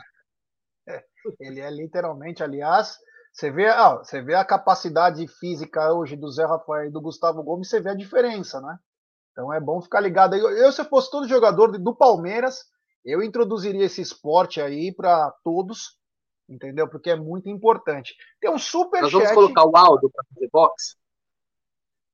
[0.95, 1.03] É.
[1.39, 2.97] Ele é literalmente, aliás,
[3.37, 7.43] você vê, ó, você vê a capacidade física hoje do Zé Rafael e do Gustavo
[7.43, 8.79] Gomes, você vê a diferença, né?
[9.31, 10.39] Então é bom ficar ligado aí.
[10.39, 12.65] Eu, se eu fosse todo jogador do Palmeiras,
[13.05, 15.99] eu introduziria esse esporte aí para todos,
[16.49, 16.89] entendeu?
[16.89, 18.15] Porque é muito importante.
[18.41, 20.95] Tem um super Nós vamos colocar o Aldo para fazer boxe?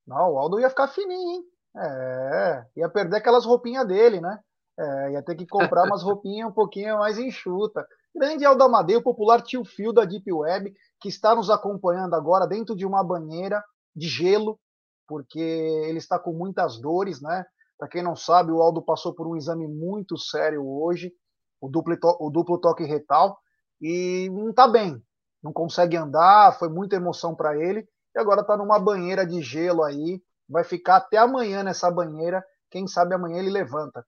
[0.05, 1.43] Não, o Aldo ia ficar fininho, hein?
[1.77, 4.41] É, ia perder aquelas roupinhas dele, né?
[4.77, 7.87] É, ia ter que comprar umas roupinhas um pouquinho mais enxuta.
[8.15, 12.75] Grande Aldo Amadeu, popular tio Fio da Deep Web, que está nos acompanhando agora dentro
[12.75, 13.63] de uma banheira
[13.95, 14.59] de gelo,
[15.07, 17.43] porque ele está com muitas dores, né?
[17.77, 21.11] Para quem não sabe, o Aldo passou por um exame muito sério hoje,
[21.59, 23.37] o duplo, o duplo toque retal,
[23.81, 25.01] e não está bem,
[25.41, 29.83] não consegue andar, foi muita emoção para ele, e agora está numa banheira de gelo
[29.83, 34.05] aí, vai ficar até amanhã nessa banheira, quem sabe amanhã ele levanta.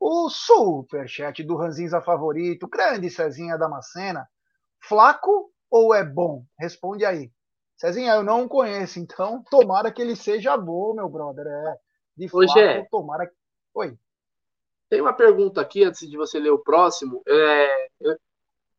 [0.00, 4.28] O superchat do Ranzinza favorito, grande Cezinha Damascena,
[4.80, 6.44] flaco ou é bom?
[6.58, 7.32] Responde aí.
[7.76, 11.46] Cezinha, eu não conheço, então tomara que ele seja bom, meu brother.
[11.46, 11.76] É,
[12.16, 12.84] de flaco, é.
[12.90, 13.30] tomara
[13.74, 13.96] Oi.
[14.88, 17.22] Tem uma pergunta aqui, antes de você ler o próximo.
[17.28, 17.88] É,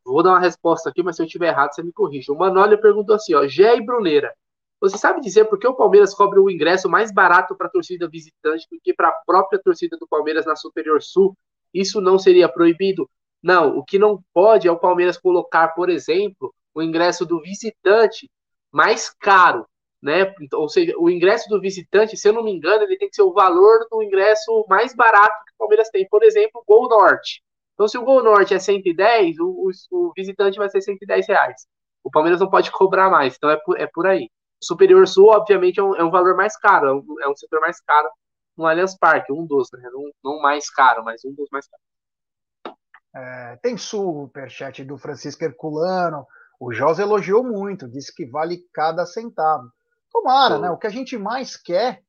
[0.03, 2.31] vou dar uma resposta aqui, mas se eu estiver errado, você me corrige.
[2.31, 4.33] O Manolio perguntou assim, ó, Gé e Bruneira.
[4.81, 8.07] Você sabe dizer por que o Palmeiras cobra o ingresso mais barato para a torcida
[8.07, 11.35] visitante do que para a própria torcida do Palmeiras na Superior Sul?
[11.73, 13.09] Isso não seria proibido?
[13.43, 18.29] Não, o que não pode é o Palmeiras colocar, por exemplo, o ingresso do visitante
[18.71, 19.65] mais caro,
[20.01, 20.33] né?
[20.53, 23.21] Ou seja, o ingresso do visitante, se eu não me engano, ele tem que ser
[23.21, 26.07] o valor do ingresso mais barato que o Palmeiras tem.
[26.07, 27.43] Por exemplo, o Gol Norte.
[27.73, 31.65] Então, se o Gol Norte é 110, o, o, o visitante vai ser 110 reais.
[32.03, 34.29] O Palmeiras não pode cobrar mais, então é por, é por aí.
[34.61, 37.61] Superior Sul, obviamente, é um, é um valor mais caro, é um, é um, setor
[37.61, 38.09] mais caro
[38.57, 39.89] no Allianz Parque, um dos, né?
[39.91, 42.79] Não, não mais caro, mas um dos mais caros.
[43.15, 46.25] É, tem superchat do Francisco Herculano.
[46.59, 49.71] O José elogiou muito, disse que vale cada centavo.
[50.11, 50.61] Tomara, Sim.
[50.61, 50.69] né?
[50.71, 52.03] O que a gente mais quer,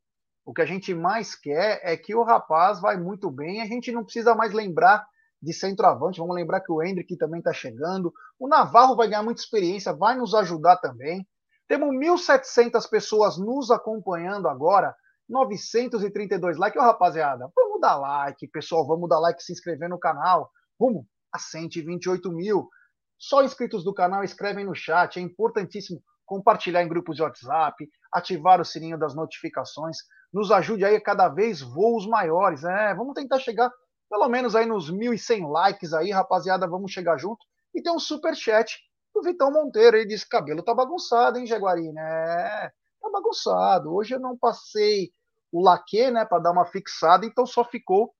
[0.44, 3.62] o que a gente mais quer é que o rapaz vai muito bem.
[3.62, 5.07] A gente não precisa mais lembrar
[5.40, 6.18] de centroavante.
[6.18, 8.12] Vamos lembrar que o Hendrick também está chegando.
[8.38, 11.26] O Navarro vai ganhar muita experiência, vai nos ajudar também.
[11.70, 14.92] Temos 1.700 pessoas nos acompanhando agora,
[15.28, 16.76] 932 likes.
[16.76, 20.50] Ô, rapaziada, vamos dar like, pessoal, vamos dar like, se inscrever no canal.
[20.80, 22.68] Rumo a 128 mil.
[23.16, 28.60] Só inscritos do canal escrevem no chat, é importantíssimo compartilhar em grupos de WhatsApp, ativar
[28.60, 29.98] o sininho das notificações,
[30.32, 33.70] nos ajude aí a cada vez voos maiores, é, vamos tentar chegar
[34.10, 37.46] pelo menos aí nos 1.100 likes aí, rapaziada, vamos chegar junto.
[37.72, 38.76] E tem um super chat
[39.20, 41.92] o Vitão Monteiro, ele disse: cabelo tá bagunçado, hein, Jaguari?
[41.92, 42.70] né?
[43.00, 43.94] Tá bagunçado.
[43.94, 45.10] Hoje eu não passei
[45.52, 48.14] o laque, né, para dar uma fixada, então só ficou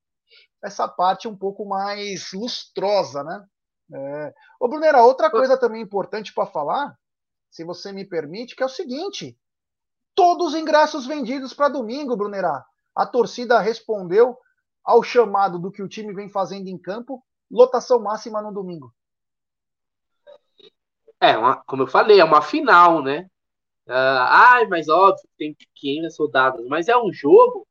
[0.63, 3.45] essa parte um pouco mais lustrosa, né?
[3.93, 4.35] É.
[4.61, 6.97] Ô, Brunera, outra coisa também importante para falar,
[7.51, 9.37] se você me permite, que é o seguinte:
[10.15, 12.65] todos os ingressos vendidos para domingo, Brunera.
[12.95, 14.37] A torcida respondeu
[14.85, 18.93] ao chamado do que o time vem fazendo em campo, lotação máxima no domingo.
[21.21, 23.27] É, uma, como eu falei, é uma final, né?
[23.87, 27.67] Uh, ai, mas óbvio, tem 500 soldados, mas é um jogo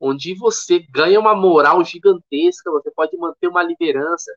[0.00, 4.30] onde você ganha uma moral gigantesca, você pode manter uma liderança,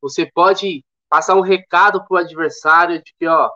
[0.00, 3.50] você pode passar um recado pro adversário de que, ó,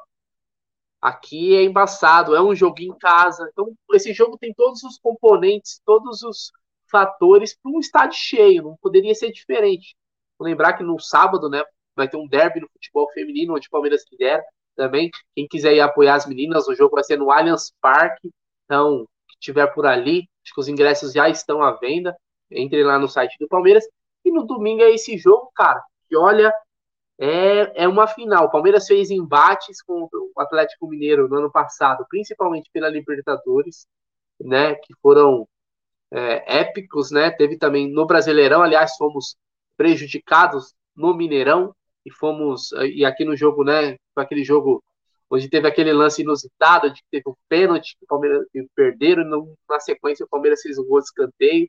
[1.00, 3.48] aqui é embaçado, é um jogo em casa.
[3.52, 6.50] Então, esse jogo tem todos os componentes, todos os
[6.90, 9.96] fatores para um estádio cheio, não poderia ser diferente.
[10.38, 11.62] Vou lembrar que no sábado, né,
[11.96, 14.42] vai ter um derby no futebol feminino, onde o Palmeiras lidera
[14.76, 15.10] também.
[15.34, 18.30] Quem quiser ir apoiar as meninas, o jogo vai ser no Allianz Parque.
[18.64, 22.16] Então, que tiver por ali, acho que os ingressos já estão à venda.
[22.50, 23.84] Entre lá no site do Palmeiras.
[24.24, 26.52] E no domingo é esse jogo, cara, que olha,
[27.18, 28.46] é, é uma final.
[28.46, 33.86] O Palmeiras fez embates com o Atlético Mineiro no ano passado, principalmente pela Libertadores,
[34.40, 35.48] né, que foram
[36.10, 37.30] é, épicos, né?
[37.30, 39.36] Teve também no Brasileirão, aliás, fomos
[39.76, 41.74] prejudicados no Mineirão,
[42.04, 44.82] e fomos eh, e aqui no jogo, né, aquele jogo
[45.30, 49.54] onde teve aquele lance inusitado, de que teve um pênalti que o Palmeiras perderam, e
[49.68, 51.68] na sequência o Palmeiras fez um gol de escanteio.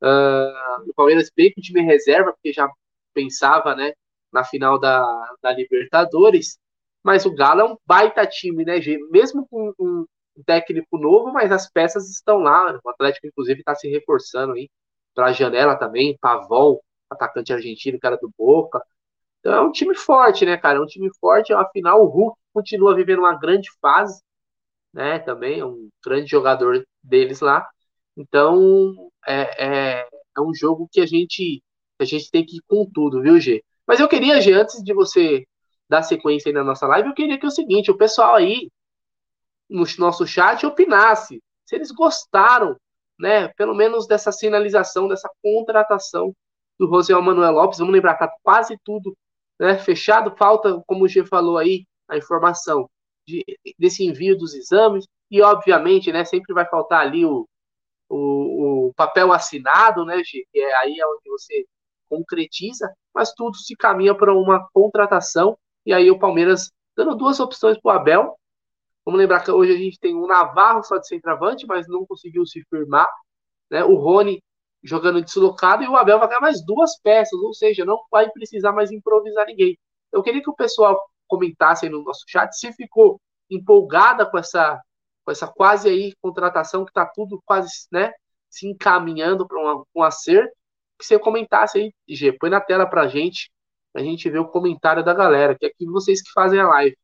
[0.00, 2.70] Uh, o Palmeiras bem com time reserva, porque já
[3.12, 3.92] pensava, né,
[4.32, 5.02] na final da,
[5.42, 6.58] da Libertadores,
[7.02, 8.78] mas o Galo é um baita time, né,
[9.10, 10.06] mesmo com um
[10.46, 14.70] técnico novo, mas as peças estão lá, o Atlético inclusive está se reforçando aí
[15.14, 16.78] para a janela também, Pavon,
[17.10, 18.82] atacante argentino, cara do Boca,
[19.42, 20.78] então é um time forte, né, cara?
[20.78, 21.52] É um time forte.
[21.52, 24.22] Afinal, o Hulk continua vivendo uma grande fase,
[24.94, 25.18] né?
[25.18, 27.68] Também é um grande jogador deles lá.
[28.16, 31.60] Então é, é, é um jogo que a gente
[31.98, 33.64] a gente tem que ir com tudo, viu, G?
[33.86, 35.44] Mas eu queria, G, antes de você
[35.88, 38.70] dar sequência aí na nossa live, eu queria que é o seguinte, o pessoal aí
[39.68, 42.76] no nosso chat opinasse se eles gostaram,
[43.18, 43.48] né?
[43.48, 46.34] Pelo menos dessa sinalização, dessa contratação
[46.78, 47.78] do José Manuel Lopes.
[47.78, 49.16] Vamos lembrar, tá quase tudo
[49.62, 52.90] né, fechado, falta, como o G falou aí, a informação
[53.26, 53.44] de,
[53.78, 57.46] desse envio dos exames, e obviamente, né, sempre vai faltar ali o,
[58.08, 61.64] o, o papel assinado, né, G, que é aí onde você
[62.08, 65.56] concretiza, mas tudo se caminha para uma contratação,
[65.86, 68.36] e aí o Palmeiras dando duas opções para o Abel,
[69.04, 72.46] Vamos lembrar que hoje a gente tem um Navarro só de centroavante, mas não conseguiu
[72.46, 73.08] se firmar.
[73.68, 73.82] Né?
[73.82, 74.40] O Rony
[74.82, 78.72] jogando deslocado e o Abel vai ganhar mais duas peças, ou seja, não vai precisar
[78.72, 79.78] mais improvisar ninguém.
[80.12, 84.80] Eu queria que o pessoal comentasse aí no nosso chat se ficou empolgada com essa,
[85.24, 88.12] com essa quase aí contratação que está tudo quase né,
[88.50, 90.52] se encaminhando para um acerto.
[90.98, 93.50] Que você comentasse aí, G, põe na tela para a gente,
[93.94, 96.96] a gente ver o comentário da galera, que é aqui vocês que fazem a live.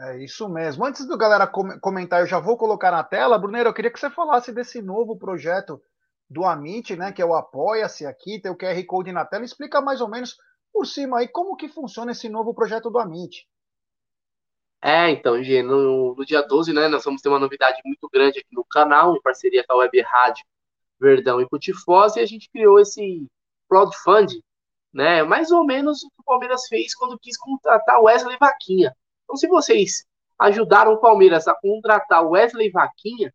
[0.00, 0.84] É isso mesmo.
[0.84, 3.38] Antes do galera comentar, eu já vou colocar na tela.
[3.38, 5.82] Bruneiro, eu queria que você falasse desse novo projeto
[6.28, 9.44] do Amit, né, que é o Apoia-se aqui, tem o QR Code na tela.
[9.44, 10.36] Explica mais ou menos
[10.72, 13.48] por cima aí como que funciona esse novo projeto do Amit.
[14.80, 18.38] É, então, Gê, no, no, dia 12, né, nós vamos ter uma novidade muito grande
[18.38, 20.44] aqui no canal, em parceria com a Web Rádio
[21.00, 23.26] Verdão e Putifós, e a gente criou esse
[23.68, 24.40] crowdfunding,
[24.92, 28.94] né, mais ou menos o que o Palmeiras fez quando quis contratar o Wesley Vaquinha.
[29.24, 30.06] Então, se vocês
[30.38, 33.34] ajudaram o Palmeiras a contratar o Wesley Vaquinha,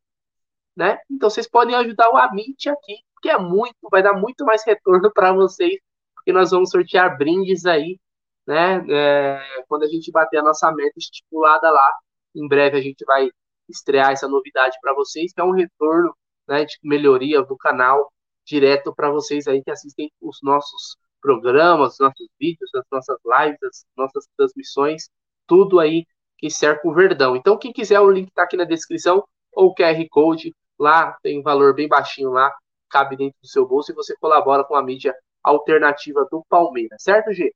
[0.75, 0.99] né?
[1.09, 5.11] Então vocês podem ajudar o Amit aqui, que é muito, vai dar muito mais retorno
[5.13, 5.79] para vocês,
[6.15, 7.99] porque nós vamos sortear brindes aí,
[8.47, 8.83] né?
[8.89, 11.91] É, quando a gente bater a nossa meta estipulada lá,
[12.35, 13.29] em breve a gente vai
[13.69, 16.15] estrear essa novidade para vocês, que é um retorno,
[16.47, 18.11] né, de melhoria do canal
[18.45, 23.59] direto para vocês aí que assistem os nossos programas, os nossos vídeos, as nossas lives,
[23.63, 25.07] as nossas transmissões
[25.47, 26.05] tudo aí
[26.37, 27.35] que cerca o Verdão.
[27.35, 31.43] Então, quem quiser, o link está aqui na descrição, ou QR Code, lá tem um
[31.43, 32.53] valor bem baixinho lá,
[32.89, 37.33] cabe dentro do seu bolso e você colabora com a mídia alternativa do Palmeiras, certo,
[37.33, 37.53] G?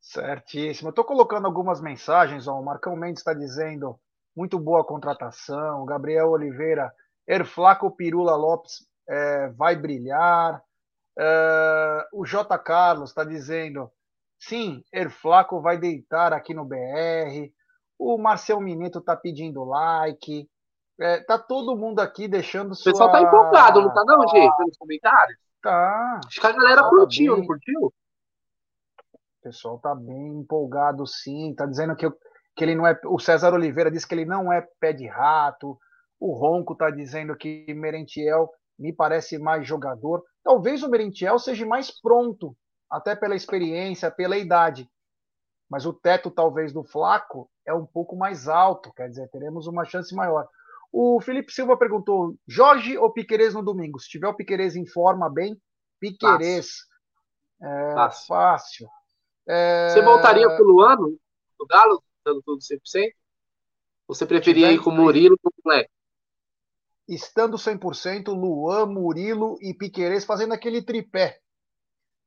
[0.00, 0.90] Certíssimo.
[0.90, 3.98] Estou colocando algumas mensagens, ó, o Marcão Mendes está dizendo
[4.34, 6.92] muito boa contratação, o Gabriel Oliveira,
[7.26, 10.62] Erflaco Pirula Lopes é, vai brilhar,
[11.18, 12.56] é, o J.
[12.58, 13.90] Carlos está dizendo
[14.38, 17.52] Sim, Erflaco vai deitar aqui no BR.
[17.98, 20.48] O Marcel Mineto tá pedindo like.
[21.00, 22.90] É, tá todo mundo aqui deixando sua...
[22.90, 24.56] O pessoal tá empolgado, não tá não, gente?
[24.56, 25.38] Pelos comentários?
[25.62, 26.20] Tá.
[26.26, 27.40] Acho que a galera tá curtiu, tá bem...
[27.40, 27.86] não curtiu?
[27.86, 31.54] O pessoal tá bem empolgado, sim.
[31.54, 32.10] Tá dizendo que,
[32.56, 32.98] que ele não é...
[33.06, 35.78] O César Oliveira disse que ele não é pé de rato.
[36.18, 40.24] O Ronco tá dizendo que Merentiel me parece mais jogador.
[40.42, 42.56] Talvez o Merentiel seja mais pronto
[42.90, 44.88] até pela experiência, pela idade.
[45.70, 49.84] Mas o teto, talvez, do Flaco é um pouco mais alto, quer dizer, teremos uma
[49.84, 50.48] chance maior.
[50.92, 53.98] O Felipe Silva perguntou: Jorge ou Piquerez no domingo?
[53.98, 55.60] Se tiver o Piquerez em forma bem,
[56.00, 56.68] Piquerez.
[57.60, 58.26] É fácil.
[58.26, 58.88] fácil.
[59.46, 59.90] É...
[59.90, 61.18] Você voltaria para o Luano,
[61.58, 63.12] do Galo, dando tudo 100%?
[64.06, 65.90] Você preferia ir com o Murilo ou com o Moleque?
[67.06, 71.40] Estando 100%, Luan, Murilo e Piquerez fazendo aquele tripé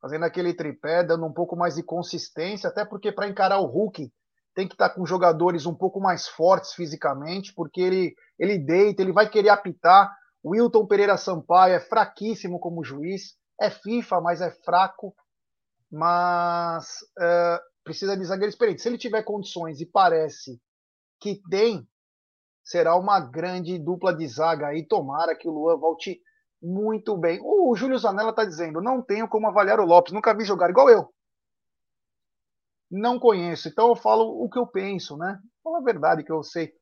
[0.02, 4.12] fazendo aquele tripé, dando um pouco mais de consistência, até porque para encarar o Hulk
[4.54, 9.02] tem que estar tá com jogadores um pouco mais fortes fisicamente, porque ele, ele deita,
[9.02, 10.12] ele vai querer apitar.
[10.44, 15.16] O Wilton Pereira Sampaio é fraquíssimo como juiz, é FIFA, mas é fraco,
[15.92, 18.82] mas é, precisa de zagueiro experiente.
[18.82, 20.60] Se ele tiver condições e parece
[21.20, 21.88] que tem,
[22.64, 24.86] será uma grande dupla de zaga aí.
[24.86, 26.20] Tomara que o Luan volte
[26.62, 27.40] muito bem.
[27.44, 30.90] O Júlio Zanella está dizendo: não tenho como avaliar o Lopes, nunca vi jogar igual
[30.90, 31.10] eu.
[32.92, 35.40] Não conheço, então eu falo o que eu penso, né?
[35.64, 36.74] Fala a verdade que eu sei.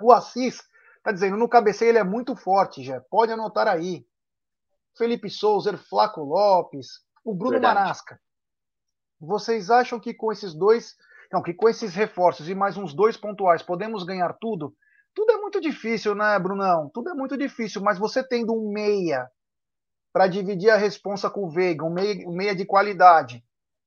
[0.00, 0.60] O Assis
[0.98, 3.00] está dizendo: no cabeceio ele é muito forte, já.
[3.00, 4.06] Pode anotar aí.
[4.96, 7.76] Felipe Souza, Flaco Lopes, o Bruno verdade.
[7.76, 8.20] Manasca.
[9.18, 10.96] Vocês acham que com esses dois,
[11.32, 14.76] não, que com esses reforços e mais uns dois pontuais podemos ganhar tudo?
[15.14, 16.90] Tudo é muito difícil, né, Brunão?
[16.92, 19.30] Tudo é muito difícil, mas você tendo um meia
[20.12, 23.42] para dividir a responsa com o Veiga, um meia, um meia de qualidade,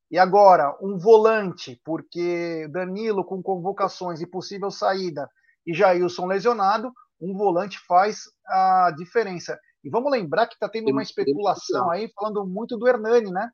[0.09, 5.29] e agora um volante, porque Danilo com convocações e possível saída
[5.65, 9.59] e Jailson lesionado, um volante faz a diferença.
[9.83, 13.49] E vamos lembrar que está tendo uma especulação aí falando muito do Hernani, né?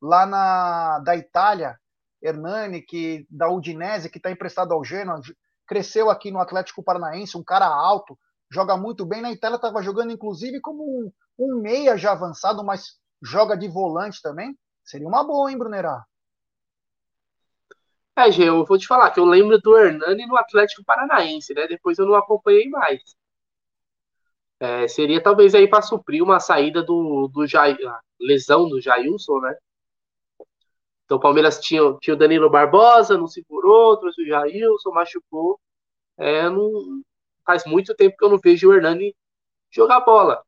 [0.00, 1.78] Lá na da Itália,
[2.22, 5.20] Hernani, que da Udinese, que está emprestado ao Genoa,
[5.66, 8.18] cresceu aqui no Atlético Paranaense, um cara alto,
[8.50, 9.22] joga muito bem.
[9.22, 14.20] Na Itália estava jogando, inclusive, como um, um, meia já avançado, mas joga de volante
[14.22, 14.56] também.
[14.84, 16.04] Seria uma boa, hein, Brunerá?
[18.16, 21.66] É, Gê, eu vou te falar que eu lembro do Hernani no Atlético Paranaense, né?
[21.66, 23.00] Depois eu não acompanhei mais.
[24.60, 27.76] É, seria talvez aí para suprir uma saída do, do Jair,
[28.20, 29.56] lesão do Jailson, né?
[31.04, 35.60] Então o Palmeiras tinha, tinha o Danilo Barbosa, não segurou, trouxe o Jailson, machucou.
[36.18, 37.02] É, não,
[37.44, 39.14] faz muito tempo que eu não vejo o Hernani
[39.70, 40.42] jogar bola.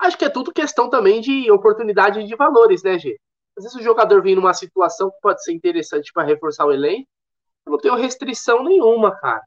[0.00, 3.18] Acho que é tudo questão também de oportunidade de valores, né, Gê?
[3.56, 7.08] Às vezes o jogador vem numa situação que pode ser interessante para reforçar o elenco,
[7.66, 9.42] eu não tenho restrição nenhuma, cara.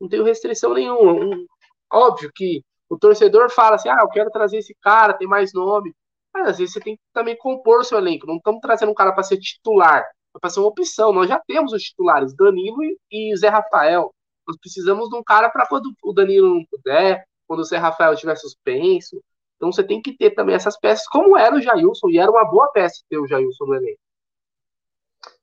[0.00, 1.12] Não tenho restrição nenhuma.
[1.12, 1.46] Um,
[1.92, 5.94] óbvio que o torcedor fala assim: ah, eu quero trazer esse cara, tem mais nome.
[6.34, 8.26] Mas às vezes você tem que também compor o seu elenco.
[8.26, 10.04] Não estamos trazendo um cara para ser titular,
[10.40, 11.12] para ser uma opção.
[11.12, 14.12] Nós já temos os titulares, Danilo e, e Zé Rafael.
[14.46, 18.14] Nós precisamos de um cara para quando o Danilo não puder, quando o Zé Rafael
[18.14, 19.22] estiver suspenso.
[19.60, 22.50] Então você tem que ter também essas peças, como era o Jailson, e era uma
[22.50, 24.00] boa peça ter o Jailson no elenco.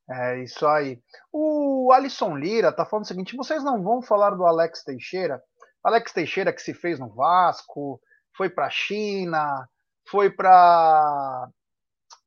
[0.10, 1.00] É isso aí.
[1.32, 5.40] O Alisson Lira tá falando o seguinte: vocês não vão falar do Alex Teixeira?
[5.84, 8.02] Alex Teixeira que se fez no Vasco,
[8.36, 9.70] foi para a China,
[10.10, 11.48] foi para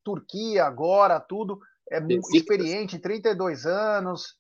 [0.05, 1.59] Turquia agora, tudo.
[1.91, 4.36] É muito experiente, 32 anos,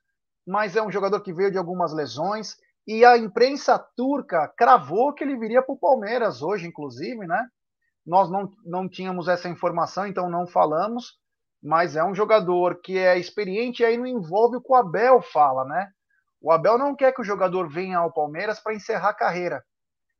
[0.46, 2.56] mas é um jogador que veio de algumas lesões.
[2.90, 7.46] E a imprensa turca cravou que ele viria para o Palmeiras hoje, inclusive, né?
[8.04, 11.20] Nós não, não tínhamos essa informação, então não falamos
[11.62, 15.20] mas é um jogador que é experiente e aí não envolve o que o Abel
[15.20, 15.90] fala, né?
[16.40, 19.62] O Abel não quer que o jogador venha ao Palmeiras para encerrar a carreira.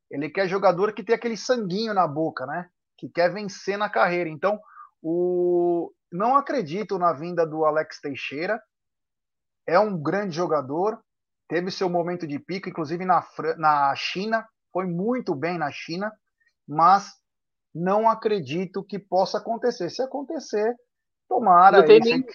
[0.09, 2.69] Ele quer jogador que tem aquele sanguinho na boca, né?
[2.95, 4.29] Que quer vencer na carreira.
[4.29, 4.59] Então,
[5.01, 5.91] o...
[6.11, 8.61] não acredito na vinda do Alex Teixeira.
[9.65, 11.01] É um grande jogador,
[11.51, 13.27] teve seu momento de pico, inclusive na,
[13.57, 16.09] na China, foi muito bem na China,
[16.65, 17.11] mas
[17.75, 19.89] não acredito que possa acontecer.
[19.89, 20.73] Se acontecer,
[21.27, 21.79] Tomara.
[21.79, 22.25] Não nem...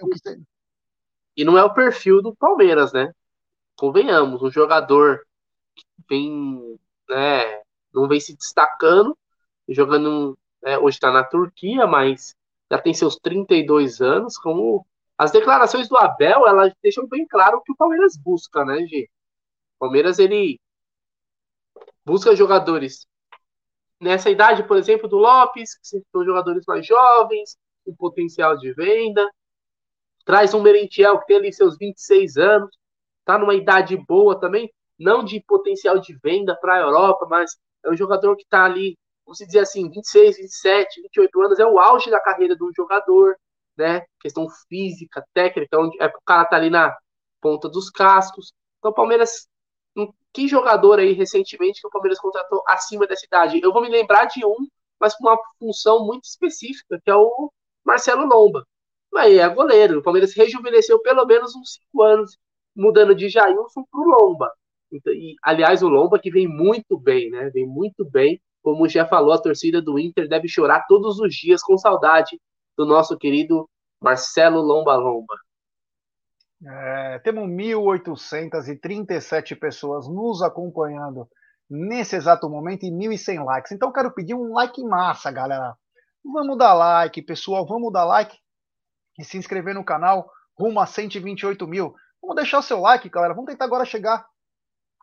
[1.35, 3.11] E não é o perfil do Palmeiras, né?
[3.75, 5.27] Convenhamos, um jogador
[5.75, 7.63] que vem, né,
[7.95, 9.17] não vem se destacando,
[9.67, 12.37] jogando, né, hoje está na Turquia, mas
[12.71, 14.87] já tem seus 32 anos, como
[15.19, 19.09] as declarações do Abel, elas deixam bem claro o que o Palmeiras busca, né, G?
[19.77, 20.61] O Palmeiras, ele
[22.05, 23.07] busca jogadores
[24.01, 29.27] nessa idade, por exemplo, do Lopes, que são jogadores mais jovens, com potencial de venda.
[30.25, 32.77] Traz um Merentiel que tem ali seus 26 anos,
[33.25, 37.91] tá numa idade boa também, não de potencial de venda para a Europa, mas é
[37.91, 42.11] um jogador que está ali, vamos dizer assim, 26, 27, 28 anos, é o auge
[42.11, 43.37] da carreira de um jogador,
[43.77, 44.05] né?
[44.21, 46.97] Questão física, técnica, onde é o cara tá ali na
[47.41, 48.53] ponta dos cascos.
[48.79, 49.49] Então, o Palmeiras,
[50.33, 53.61] que jogador aí recentemente que o Palmeiras contratou acima dessa idade?
[53.63, 54.67] Eu vou me lembrar de um,
[55.01, 57.51] mas com uma função muito específica, que é o
[57.85, 58.67] Marcelo Lomba.
[59.13, 60.01] Mas é goleiro.
[60.01, 62.37] O Palmeiras rejuvenesceu pelo menos uns cinco anos,
[62.75, 64.53] mudando de Jailson para o Lomba.
[64.93, 67.51] Então, e, aliás, o Lomba que vem muito bem, né?
[67.51, 68.41] Vem muito bem.
[68.63, 72.39] Como já falou, a torcida do Inter deve chorar todos os dias com saudade
[72.77, 73.69] do nosso querido
[74.01, 75.35] Marcelo Lomba Lomba.
[76.65, 81.29] É, temos 1.837 pessoas nos acompanhando
[81.69, 83.73] nesse exato momento e 1.100 likes.
[83.73, 85.77] Então, quero pedir um like massa, galera.
[86.25, 88.37] Vamos dar like, pessoal, vamos dar like
[89.19, 91.95] e se inscrever no canal rumo a 128 mil.
[92.21, 93.35] Vamos deixar seu like, galera.
[93.35, 94.27] Vamos tentar agora chegar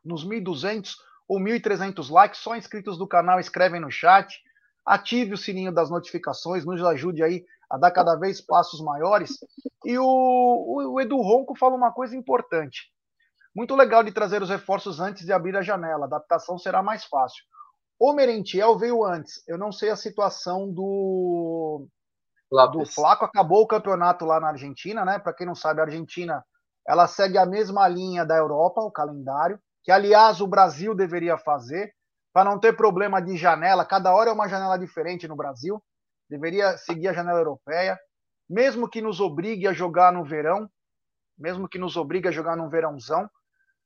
[0.04, 0.96] nos 1.200
[1.28, 2.40] ou 1.300 likes.
[2.40, 4.42] Só inscritos do canal escrevem no chat.
[4.86, 9.32] Ative o sininho das notificações, nos ajude aí a dar cada vez passos maiores.
[9.84, 12.94] E o, o, o Edu Ronco fala uma coisa importante.
[13.56, 16.04] Muito legal de trazer os reforços antes de abrir a janela.
[16.04, 17.44] A adaptação será mais fácil.
[18.00, 19.42] O Merentiel veio antes.
[19.48, 21.88] Eu não sei a situação do
[22.72, 23.26] do Flaco.
[23.26, 25.18] Acabou o campeonato lá na Argentina, né?
[25.18, 26.46] Para quem não sabe, a Argentina
[26.88, 31.92] ela segue a mesma linha da Europa, o calendário, que aliás o Brasil deveria fazer
[32.32, 33.84] para não ter problema de janela.
[33.84, 35.82] Cada hora é uma janela diferente no Brasil.
[36.34, 37.96] Deveria seguir a janela europeia,
[38.50, 40.68] mesmo que nos obrigue a jogar no verão,
[41.38, 43.30] mesmo que nos obrigue a jogar no verãozão.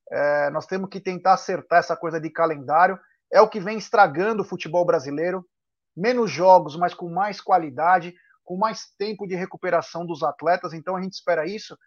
[0.10, 2.98] É, nós temos que tentar acertar essa coisa de calendário
[3.30, 5.45] é o que vem estragando o futebol brasileiro.
[5.93, 10.72] Menos jogos, mas com mais qualidade, com mais tempo de recuperação dos atletas.
[10.72, 11.78] Então a gente espera isso.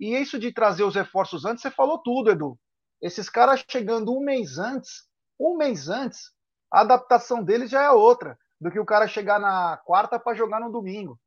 [0.00, 2.58] E isso de trazer os reforços antes, você falou tudo, Edu.
[3.02, 5.06] Esses caras chegando um mês antes,
[5.38, 6.30] um mês antes,
[6.72, 10.60] a adaptação deles já é outra do que o cara chegar na quarta para jogar
[10.60, 11.18] no domingo.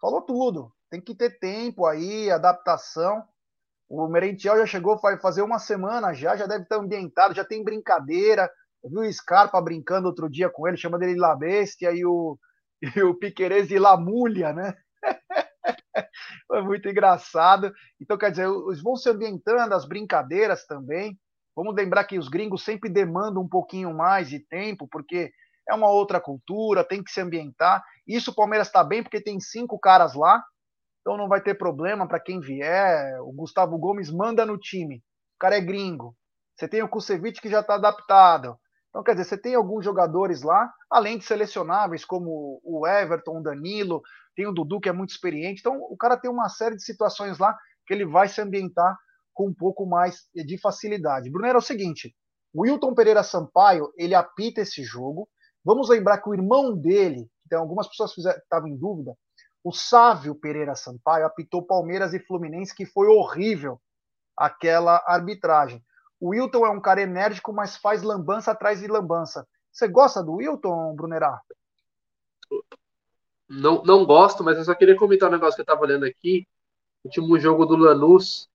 [0.00, 0.72] Falou tudo.
[0.90, 3.24] Tem que ter tempo aí, adaptação.
[3.88, 7.64] O Merentiel já chegou, vai fazer uma semana já, já deve estar ambientado, já tem
[7.64, 8.48] brincadeira,
[8.82, 12.38] eu vi o Scarpa brincando outro dia com ele, chama dele La Bestia e o,
[12.96, 14.74] e o Piquerez de La Mulha, né?
[16.46, 17.72] Foi muito engraçado.
[18.00, 21.18] Então, quer dizer, eles vão se ambientando, as brincadeiras também.
[21.54, 25.30] Vamos lembrar que os gringos sempre demandam um pouquinho mais de tempo, porque
[25.68, 27.82] é uma outra cultura, tem que se ambientar.
[28.06, 30.42] Isso o Palmeiras está bem, porque tem cinco caras lá,
[31.00, 33.20] então não vai ter problema para quem vier.
[33.22, 34.96] O Gustavo Gomes manda no time.
[34.96, 36.14] O cara é gringo.
[36.56, 38.56] Você tem o Kusevich que já está adaptado.
[38.90, 43.42] Então, quer dizer, você tem alguns jogadores lá, além de selecionáveis, como o Everton, o
[43.42, 44.02] Danilo,
[44.34, 45.60] tem o Dudu, que é muito experiente.
[45.60, 47.56] Então, o cara tem uma série de situações lá
[47.86, 48.96] que ele vai se ambientar
[49.32, 51.30] com um pouco mais de facilidade.
[51.30, 52.14] Brunera, é o seguinte,
[52.52, 55.28] o Wilton Pereira Sampaio, ele apita esse jogo.
[55.64, 59.16] Vamos lembrar que o irmão dele, que algumas pessoas estavam em dúvida,
[59.62, 63.80] o Sávio Pereira Sampaio apitou Palmeiras e Fluminense, que foi horrível
[64.36, 65.84] aquela arbitragem.
[66.18, 69.46] O Wilton é um cara enérgico, mas faz lambança atrás de lambança.
[69.70, 71.40] Você gosta do Wilton, Brunerá?
[73.48, 76.46] Não, não gosto, mas eu só queria comentar um negócio que eu estava olhando aqui.
[77.02, 78.48] O último jogo do Lanús,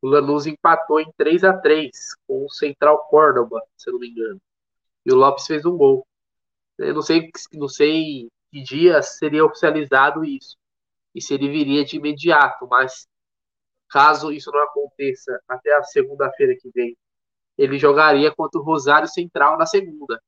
[0.00, 1.90] o Lanús empatou em 3 a 3
[2.26, 4.40] com o Central Córdoba, se eu não me engano.
[5.04, 6.06] E o Lopes fez um gol.
[6.78, 10.56] Eu não sei, não sei que dia seria oficializado isso.
[11.14, 13.06] E se ele viria de imediato, mas
[13.88, 16.96] caso isso não aconteça até a segunda-feira que vem,
[17.56, 20.20] ele jogaria contra o Rosário Central na segunda.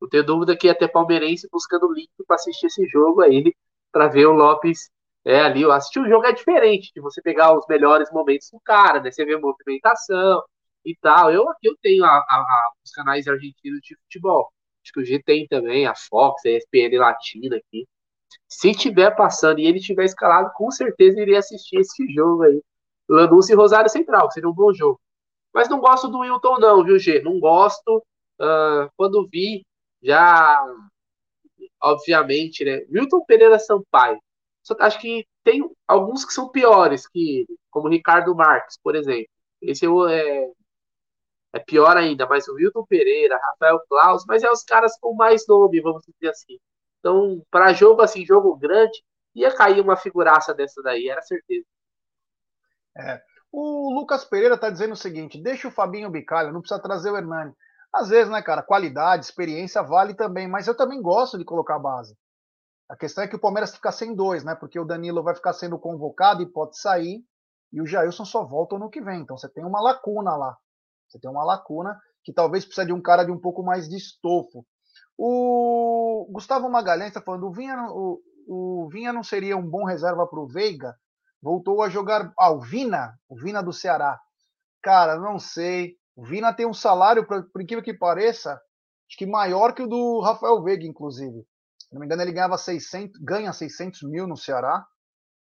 [0.00, 3.54] Não tenho dúvida que até palmeirense buscando link para assistir esse jogo aí,
[3.90, 4.90] para ver o Lopes
[5.24, 5.64] é, ali.
[5.64, 9.10] Assistir o jogo é diferente de você pegar os melhores momentos do cara, né?
[9.10, 10.42] Você vê movimentação
[10.86, 11.30] e tal.
[11.32, 14.50] Eu aqui eu tenho a, a, os canais argentinos de futebol.
[14.82, 17.86] Acho que o G tem também, a Fox, a ESPN Latina aqui.
[18.48, 22.62] Se tiver passando e ele tiver escalado, com certeza iria assistir esse jogo aí.
[23.08, 25.00] Lanús e Rosário Central, que seria um bom jogo.
[25.52, 27.22] Mas não gosto do Wilton, não, viu, G?
[27.22, 27.98] Não gosto.
[28.40, 29.64] Uh, quando vi,
[30.02, 30.62] já,
[31.82, 32.84] obviamente, né?
[32.88, 34.20] Milton Pereira Sampaio.
[34.62, 39.28] Só acho que tem alguns que são piores que ele, como Ricardo Marques, por exemplo.
[39.62, 40.50] Esse é,
[41.56, 45.46] é pior ainda, mas o Milton Pereira, Rafael Claus, mas é os caras com mais
[45.48, 46.58] nome, vamos dizer assim.
[47.00, 49.02] Então, para jogo assim, jogo grande,
[49.34, 51.66] ia cair uma figuraça dessa daí, era certeza.
[52.96, 53.22] É.
[53.50, 57.16] O Lucas Pereira está dizendo o seguinte: deixa o Fabinho Bicalho, não precisa trazer o
[57.16, 57.54] Hernani.
[57.92, 61.78] Às vezes, né, cara, qualidade, experiência vale também, mas eu também gosto de colocar a
[61.78, 62.14] base.
[62.88, 64.54] A questão é que o Palmeiras fica sem dois, né?
[64.54, 67.24] Porque o Danilo vai ficar sendo convocado e pode sair,
[67.72, 69.20] e o Jailson só volta no que vem.
[69.20, 70.56] Então você tem uma lacuna lá.
[71.08, 73.96] Você tem uma lacuna que talvez precise de um cara de um pouco mais de
[73.96, 74.66] estofo.
[75.16, 80.26] O Gustavo Magalhães está falando: o Vinha, o, o Vinha não seria um bom reserva
[80.26, 80.94] para o Veiga?
[81.40, 82.32] Voltou a jogar.
[82.38, 84.18] Ah, o Vina, o Vina do Ceará.
[84.82, 85.96] Cara, não sei.
[86.14, 90.20] O Vina tem um salário, por incrível que pareça, acho que maior que o do
[90.20, 91.46] Rafael Veiga, inclusive.
[91.78, 94.84] Se não me engano, ele ganhava 600, ganha 600 mil no Ceará.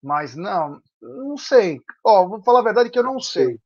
[0.03, 1.81] Mas não, não sei.
[2.05, 3.59] Ó, vou falar a verdade que eu não sei.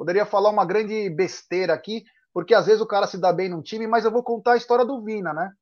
[0.00, 3.60] Poderia falar uma grande besteira aqui, porque às vezes o cara se dá bem num
[3.60, 5.52] time, mas eu vou contar a história do Vina, né?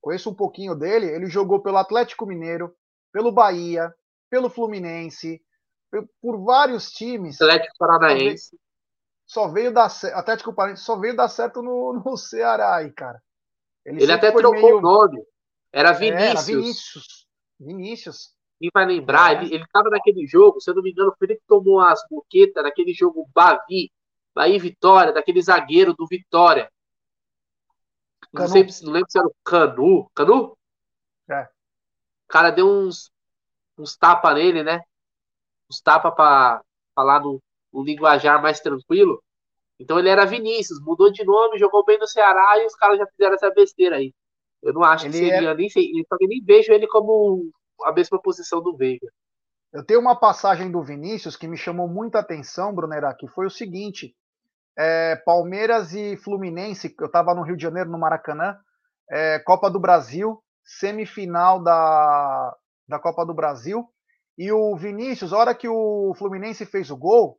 [0.00, 1.06] Conheço um pouquinho dele.
[1.06, 2.74] Ele jogou pelo Atlético Mineiro,
[3.12, 3.94] pelo Bahia,
[4.28, 5.40] pelo Fluminense,
[6.20, 7.40] por vários times.
[7.40, 8.58] Atlético Paranaense
[9.24, 13.22] só veio dar Atlético Paranaense só veio dar certo no, no Ceará aí, cara.
[13.86, 14.78] Ele, Ele até trocou meio...
[14.78, 15.24] o nome.
[15.72, 16.26] Era Vinícius.
[16.26, 17.28] É, era Vinícius.
[17.60, 18.34] Vinícius.
[18.60, 19.42] Quem vai lembrar, é.
[19.42, 22.06] ele, ele tava naquele jogo, se eu não me engano, foi ele que tomou as
[22.10, 23.90] boquetas naquele jogo Bavi,
[24.34, 26.70] Bahia Vitória, daquele zagueiro do Vitória.
[28.30, 30.10] Não, sei, não lembro se era o Canu.
[30.14, 30.56] Canu?
[31.30, 31.44] É.
[31.44, 33.10] O cara deu uns,
[33.78, 34.82] uns tapas nele, né?
[35.70, 36.62] Uns tapas pra
[36.94, 37.42] falar no,
[37.72, 39.22] um linguajar mais tranquilo.
[39.78, 43.06] Então ele era Vinícius, mudou de nome, jogou bem no Ceará e os caras já
[43.06, 44.12] fizeram essa besteira aí.
[44.62, 45.54] Eu não acho ele que seria, é...
[45.54, 47.50] nem sei, que nem vejo ele como
[47.84, 49.08] a mesma posição do Veiga.
[49.72, 53.50] Eu tenho uma passagem do Vinícius que me chamou muita atenção, Brunera, que foi o
[53.50, 54.14] seguinte:
[54.76, 58.58] é, Palmeiras e Fluminense, eu estava no Rio de Janeiro, no Maracanã,
[59.10, 62.56] é, Copa do Brasil, semifinal da,
[62.88, 63.88] da Copa do Brasil,
[64.36, 67.38] e o Vinícius, a hora que o Fluminense fez o gol,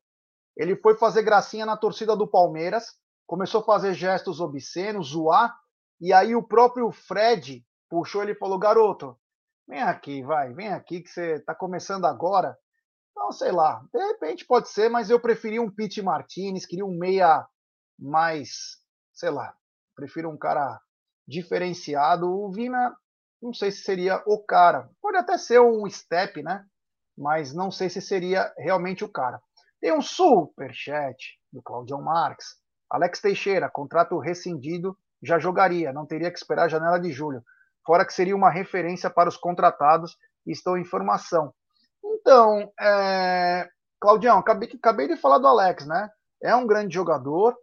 [0.55, 2.93] ele foi fazer gracinha na torcida do Palmeiras,
[3.25, 5.53] começou a fazer gestos obscenos, zoar,
[5.99, 9.17] e aí o próprio Fred puxou ele e falou: garoto,
[9.71, 12.57] vem aqui, vai, vem aqui que você está começando agora.
[13.11, 16.97] Então, sei lá, de repente pode ser, mas eu preferi um Pete Martinez, queria um
[16.97, 17.47] meia
[17.97, 18.77] mais,
[19.13, 19.55] sei lá,
[19.95, 20.77] prefiro um cara
[21.25, 22.29] diferenciado.
[22.29, 22.93] O Vina,
[23.41, 24.89] não sei se seria o cara.
[25.01, 26.65] Pode até ser um step, né?
[27.17, 29.41] Mas não sei se seria realmente o cara.
[29.79, 32.59] Tem um superchat do Claudio Marques.
[32.89, 37.41] Alex Teixeira, contrato rescindido, já jogaria, não teria que esperar a janela de julho.
[37.85, 40.15] Fora que seria uma referência para os contratados
[40.45, 41.53] e estou em formação.
[42.03, 43.69] Então, é...
[43.99, 46.09] Claudião, acabei, acabei de falar do Alex, né?
[46.41, 47.55] É um grande jogador,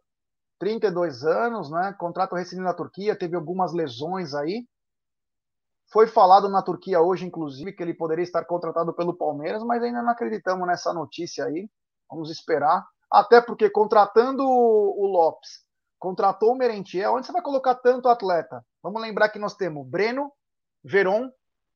[0.61, 1.95] 32 anos, né?
[1.99, 4.65] Contrato rescindido na Turquia, teve algumas lesões aí.
[5.93, 10.03] Foi falado na Turquia hoje, inclusive, que ele poderia estar contratado pelo Palmeiras, mas ainda
[10.03, 11.69] não acreditamos nessa notícia aí.
[12.09, 12.87] Vamos esperar.
[13.11, 15.67] Até porque contratando o Lopes,
[15.99, 18.65] contratou o Merentiel, onde você vai colocar tanto atleta?
[18.83, 20.33] Vamos lembrar que nós temos Breno,
[20.83, 21.31] Veron,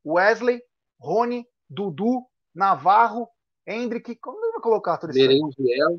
[0.05, 0.63] Wesley,
[1.01, 3.29] Rony, Dudu, Navarro,
[3.67, 5.21] Hendrick, como ele vai colocar tudo isso?
[5.21, 5.99] Merengiel.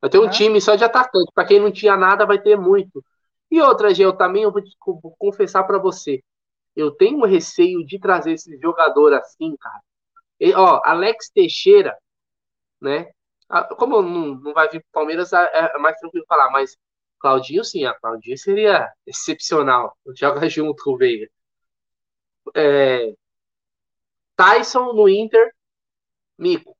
[0.00, 0.30] Vai ter um é.
[0.30, 1.30] time só de atacante.
[1.34, 3.04] Para quem não tinha nada, vai ter muito.
[3.50, 6.22] E outra, Gê, eu também eu vou, te, vou confessar para você.
[6.74, 9.80] Eu tenho um receio de trazer esse jogador assim, cara.
[10.40, 11.96] E, ó, Alex Teixeira,
[12.80, 13.10] né?
[13.78, 16.76] Como não, não vai vir pro Palmeiras, é, é mais tranquilo falar, mas
[17.22, 19.96] Claudinho, sim, a Claudinho seria excepcional.
[20.16, 21.28] Joga junto com o Veiga.
[22.54, 23.14] É,
[24.36, 25.54] Tyson no Inter,
[26.38, 26.76] Mico.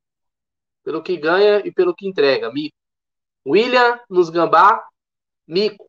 [0.84, 2.76] Pelo que ganha e pelo que entrega, Mico.
[3.46, 4.84] William nos Gambá,
[5.46, 5.88] Mico.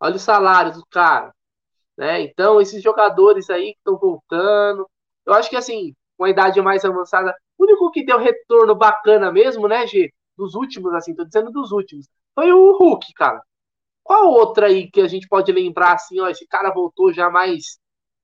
[0.00, 1.34] Olha o salário do cara.
[1.96, 2.22] Né?
[2.22, 4.88] Então, esses jogadores aí que estão voltando.
[5.24, 9.32] Eu acho que assim, com a idade mais avançada, o único que deu retorno bacana
[9.32, 10.12] mesmo, né, G?
[10.36, 13.42] Dos últimos, assim, tô dizendo dos últimos, foi o Hulk, cara.
[14.06, 17.78] Qual outra aí que a gente pode lembrar assim, ó, esse cara voltou já mais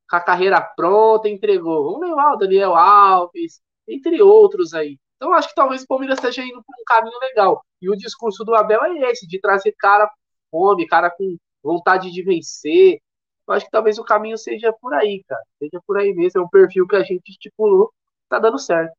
[0.09, 1.85] com a carreira pronta, entregou.
[1.85, 4.97] Vamos lembrar o Daniel Alves, entre outros aí.
[5.17, 7.65] Então acho que talvez o Palmeiras esteja indo por um caminho legal.
[7.81, 10.09] E o discurso do Abel é esse, de trazer cara
[10.53, 13.01] com fome, cara com vontade de vencer.
[13.49, 15.43] Eu acho que talvez o caminho seja por aí, cara.
[15.59, 16.41] Seja por aí mesmo.
[16.41, 17.93] É um perfil que a gente estipulou,
[18.29, 18.93] tá dando certo.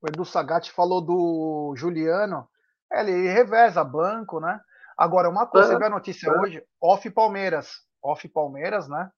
[0.00, 2.48] O Edu Sagatti falou do Juliano.
[2.92, 4.60] É, ele reveza banco, né?
[4.98, 6.60] Agora, uma coisa, você viu a notícia hoje?
[6.82, 7.70] Off Palmeiras.
[8.02, 9.08] Off Palmeiras, né?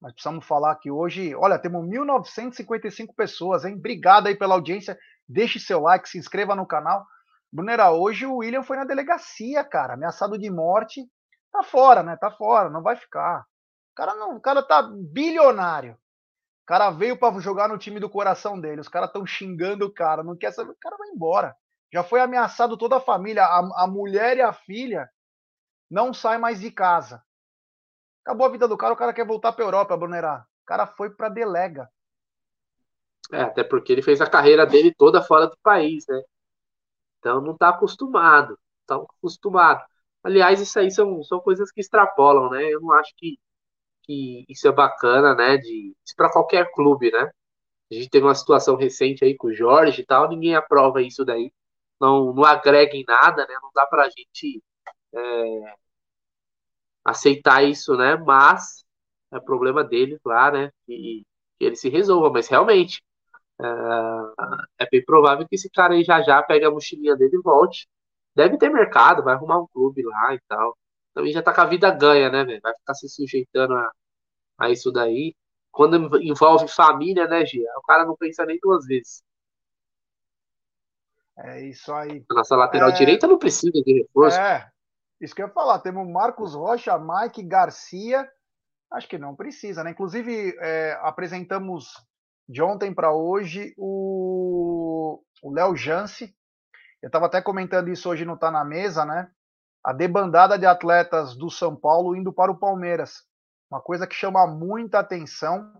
[0.00, 3.74] Nós precisamos falar que hoje, olha, temos 1.955 pessoas, hein?
[3.74, 4.96] Obrigado aí pela audiência.
[5.28, 7.04] Deixe seu like, se inscreva no canal.
[7.52, 11.04] Brunera, hoje o William foi na delegacia, cara, ameaçado de morte.
[11.50, 12.16] Tá fora, né?
[12.16, 13.40] Tá fora, não vai ficar.
[13.40, 15.94] O cara não, o cara tá bilionário.
[15.94, 18.80] O cara veio para jogar no time do coração dele.
[18.80, 21.56] Os caras estão xingando o cara, não quer saber, o cara vai embora.
[21.92, 25.08] Já foi ameaçado toda a família, a, a mulher e a filha
[25.90, 27.22] não sai mais de casa.
[28.24, 30.46] Acabou a vida do cara, o cara quer voltar para Europa, Brunerá.
[30.62, 31.90] O cara foi para delega.
[33.30, 36.22] É, até porque ele fez a carreira dele toda fora do país, né?
[37.18, 38.58] Então não está acostumado.
[38.86, 39.82] Tá acostumado.
[40.22, 42.64] Aliás, isso aí são, são coisas que extrapolam, né?
[42.64, 43.38] Eu não acho que,
[44.02, 45.58] que isso é bacana, né?
[45.58, 47.30] De, isso para qualquer clube, né?
[47.90, 51.24] A gente teve uma situação recente aí com o Jorge e tal, ninguém aprova isso
[51.24, 51.52] daí.
[52.00, 53.54] Não, não agrega em nada, né?
[53.62, 54.62] Não dá pra gente
[55.14, 55.74] é,
[57.04, 58.16] aceitar isso, né?
[58.16, 58.84] Mas
[59.32, 60.70] é problema dele lá, né?
[60.88, 61.24] E
[61.58, 62.30] que ele se resolva.
[62.30, 63.02] Mas realmente
[63.60, 67.42] é, é, bem provável que esse cara aí já já pegue a mochilinha dele e
[67.42, 67.88] volte.
[68.34, 70.76] Deve ter mercado, vai arrumar um clube lá e tal.
[71.14, 72.60] Também já tá com a vida ganha, né, velho?
[72.62, 73.92] Vai ficar se sujeitando a,
[74.58, 75.34] a isso daí.
[75.70, 77.70] Quando envolve família, né, Gia?
[77.78, 79.22] O cara não pensa nem duas vezes.
[81.36, 82.24] É isso aí.
[82.30, 82.92] A nossa lateral é...
[82.92, 84.38] direita não precisa de reforço.
[84.38, 84.70] É,
[85.20, 85.78] isso que eu ia falar.
[85.80, 88.28] Temos Marcos Rocha, Mike Garcia.
[88.92, 89.90] Acho que não precisa, né?
[89.90, 91.86] Inclusive, é, apresentamos
[92.48, 96.34] de ontem para hoje o Léo Jance.
[97.02, 99.30] Eu estava até comentando isso hoje no Tá na Mesa, né?
[99.84, 103.22] A debandada de atletas do São Paulo indo para o Palmeiras.
[103.70, 105.70] Uma coisa que chama muita atenção.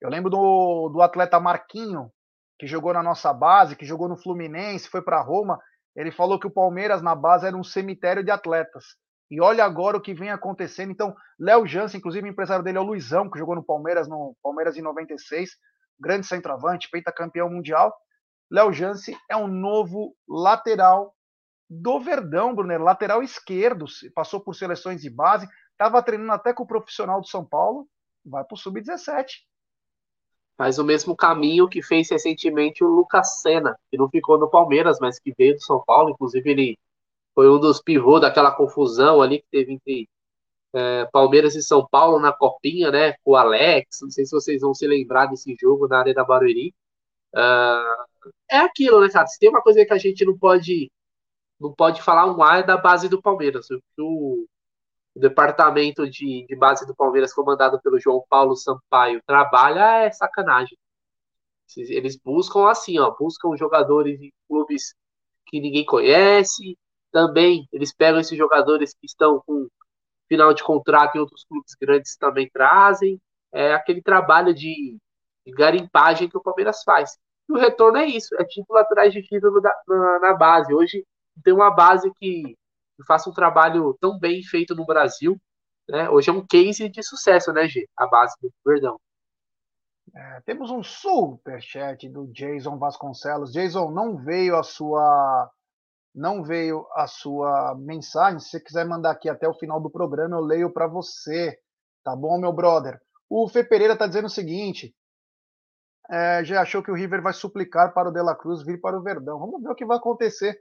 [0.00, 2.10] Eu lembro do, do atleta Marquinho,
[2.58, 5.58] que jogou na nossa base, que jogou no Fluminense, foi para Roma.
[5.96, 8.84] Ele falou que o Palmeiras na base era um cemitério de atletas.
[9.30, 10.90] E olha agora o que vem acontecendo.
[10.90, 14.36] Então, Léo Jansen, inclusive o empresário dele é o Luizão, que jogou no Palmeiras, no
[14.42, 15.50] Palmeiras em 96,
[15.98, 17.94] grande centroavante, campeão mundial.
[18.50, 21.14] Léo Jansen é um novo lateral
[21.68, 26.66] do Verdão, Brunner, lateral esquerdo, passou por seleções de base, estava treinando até com o
[26.66, 27.86] profissional do São Paulo,
[28.24, 29.26] vai para o Sub-17
[30.60, 34.98] faz o mesmo caminho que fez recentemente o Lucas Senna, que não ficou no Palmeiras,
[35.00, 36.10] mas que veio do São Paulo.
[36.10, 36.78] Inclusive, ele
[37.34, 40.06] foi um dos pivôs daquela confusão ali que teve entre
[40.74, 43.14] é, Palmeiras e São Paulo na Copinha, né?
[43.24, 44.00] Com o Alex.
[44.02, 46.74] Não sei se vocês vão se lembrar desse jogo na Arena Barueri.
[47.34, 49.26] Uh, é aquilo, né, cara?
[49.28, 50.92] Se tem uma coisa que a gente não pode
[51.58, 53.66] não pode falar um ar é da base do Palmeiras.
[53.70, 54.46] O, o
[55.16, 60.76] departamento de, de base do Palmeiras, comandado pelo João Paulo Sampaio, trabalha é sacanagem.
[61.76, 64.94] Eles buscam assim, ó, buscam jogadores em clubes
[65.46, 66.76] que ninguém conhece.
[67.12, 69.68] Também eles pegam esses jogadores que estão com
[70.28, 73.20] final de contrato em outros clubes grandes também trazem.
[73.52, 74.96] É aquele trabalho de,
[75.44, 77.18] de garimpagem que o Palmeiras faz.
[77.48, 80.72] E o retorno é isso, é título atrás de título da, na, na base.
[80.72, 81.04] Hoje
[81.42, 82.56] tem uma base que
[83.00, 85.40] que faça um trabalho tão bem feito no Brasil.
[85.88, 86.08] Né?
[86.10, 87.88] Hoje é um case de sucesso, né, G?
[87.96, 89.00] A base do Verdão.
[90.14, 93.52] É, temos um superchat do Jason Vasconcelos.
[93.52, 95.50] Jason, não veio a sua
[96.12, 98.40] não veio a sua mensagem.
[98.40, 101.56] Se você quiser mandar aqui até o final do programa, eu leio para você.
[102.02, 103.00] Tá bom, meu brother?
[103.28, 104.92] O Fê Pereira está dizendo o seguinte:
[106.10, 108.98] é, já achou que o River vai suplicar para o De La Cruz vir para
[108.98, 109.38] o Verdão.
[109.38, 110.60] Vamos ver o que vai acontecer.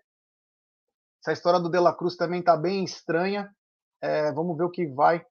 [1.21, 3.49] Essa história do De La Cruz também está bem estranha.
[4.01, 5.25] É, vamos ver o que vai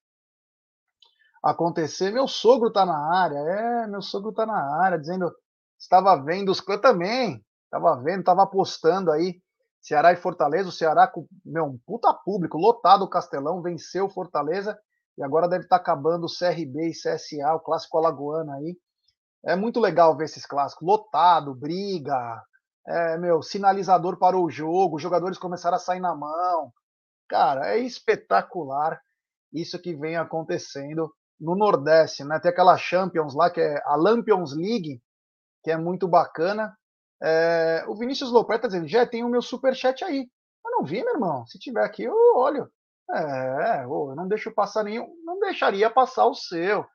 [1.43, 2.11] acontecer.
[2.11, 3.39] Meu sogro está na área.
[3.39, 5.33] É, meu sogro está na área, dizendo.
[5.79, 6.63] Estava vendo os.
[6.69, 7.45] Eu também.
[7.65, 9.41] Estava vendo, estava apostando aí.
[9.81, 10.69] Ceará e Fortaleza.
[10.69, 14.79] O Ceará com meu, um puta público, lotado o Castelão, venceu o Fortaleza.
[15.17, 18.77] E agora deve estar tá acabando o CRB e CSA, o clássico alagoano aí.
[19.45, 20.87] É muito legal ver esses clássicos.
[20.87, 22.43] Lotado, briga,
[22.89, 26.73] é, meu, sinalizador para o jogo, os jogadores começaram a sair na mão.
[27.29, 28.99] Cara, é espetacular
[29.53, 32.41] isso que vem acontecendo no Nordeste, né?
[32.41, 35.03] Tem aquela Champions lá, que é a Lampions League,
[35.63, 36.75] que é muito bacana.
[37.23, 40.27] É, o Vinícius Lopes está dizendo, já tem o meu superchat aí.
[40.65, 41.47] Eu não vi, meu irmão.
[41.47, 42.71] Se tiver aqui, eu olho.
[43.11, 45.07] É, eu não deixo passar nenhum.
[45.25, 46.87] Não deixaria passar o seu.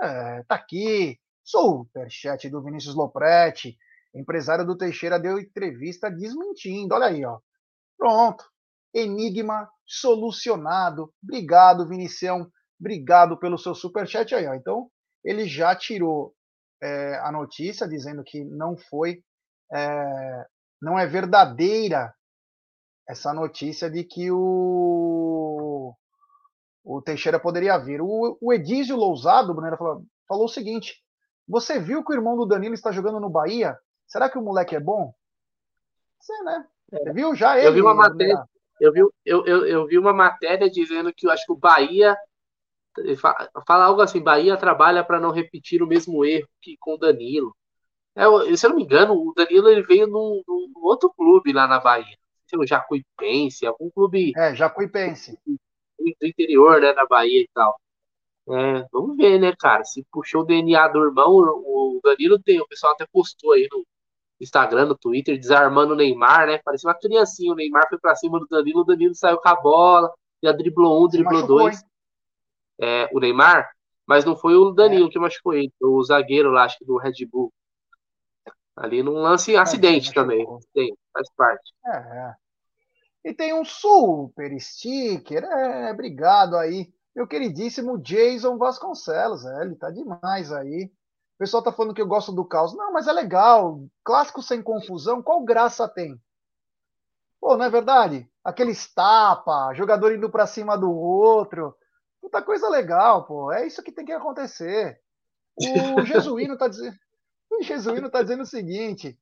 [0.00, 1.18] É, tá aqui.
[1.42, 3.76] Superchat do Vinícius Lopretti
[4.14, 6.94] empresário do Teixeira deu entrevista desmentindo.
[6.94, 7.38] Olha aí, ó.
[7.96, 8.44] Pronto.
[8.94, 11.12] Enigma solucionado.
[11.22, 12.50] Obrigado, Vinicião.
[12.78, 14.54] Obrigado pelo seu superchat aí, ó.
[14.54, 14.90] Então,
[15.24, 16.34] ele já tirou
[16.82, 19.22] é, a notícia dizendo que não foi,
[19.72, 20.46] é,
[20.80, 22.12] não é verdadeira
[23.08, 25.94] essa notícia de que o,
[26.84, 28.00] o Teixeira poderia vir.
[28.00, 30.96] O, o Edísio Lousado, Brunera, falou, falou o seguinte:
[31.46, 33.76] você viu que o irmão do Danilo está jogando no Bahia?
[34.10, 35.14] Será que o moleque é bom?
[36.18, 36.66] Sei, né?
[36.92, 36.98] É.
[36.98, 37.68] Você viu já ele?
[37.68, 38.44] Eu vi uma matéria,
[38.80, 42.16] eu vi, eu, eu, eu vi uma matéria dizendo que eu acho que o Bahia
[43.64, 47.56] fala algo assim, Bahia trabalha para não repetir o mesmo erro que com o Danilo.
[48.16, 48.24] É,
[48.56, 51.78] se eu não me engano, o Danilo ele veio num, num outro clube lá na
[51.78, 52.18] Bahia.
[52.52, 54.32] O Jacuipense, algum clube.
[54.36, 55.38] É, Jacuipense.
[55.46, 57.80] Do interior, né, da Bahia e tal.
[58.48, 59.84] É, vamos ver, né, cara?
[59.84, 63.86] Se puxou o DNA do irmão, o Danilo tem, o pessoal até postou aí no,
[64.40, 66.58] Instagram, no Twitter, desarmando o Neymar, né?
[66.64, 67.52] Parecia uma criancinha.
[67.52, 70.12] O Neymar foi pra cima do Danilo, o Danilo saiu com a bola,
[70.42, 71.84] já driblou um, driblou dois.
[72.80, 73.70] É, o Neymar,
[74.06, 75.10] mas não foi o Danilo é.
[75.10, 77.52] que machucou ele, o zagueiro lá, acho que do Red Bull.
[78.74, 80.46] Ali num lance é, acidente também.
[80.72, 81.72] Tem, faz parte.
[81.84, 82.34] É, é.
[83.22, 86.90] E tem um super sticker, é, obrigado aí.
[87.14, 90.90] Meu queridíssimo Jason Vasconcelos, é, ele tá demais aí
[91.40, 92.76] pessoal tá falando que eu gosto do caos.
[92.76, 93.80] Não, mas é legal.
[94.04, 96.20] Clássico sem confusão, qual graça tem?
[97.40, 98.28] Pô, não é verdade?
[98.44, 101.74] Aqueles tapa, jogador indo para cima do outro.
[102.20, 103.50] Puta coisa legal, pô.
[103.50, 105.00] É isso que tem que acontecer.
[105.96, 106.94] O Jesuíno tá dizendo.
[107.50, 109.18] O Jesuíno tá dizendo o seguinte: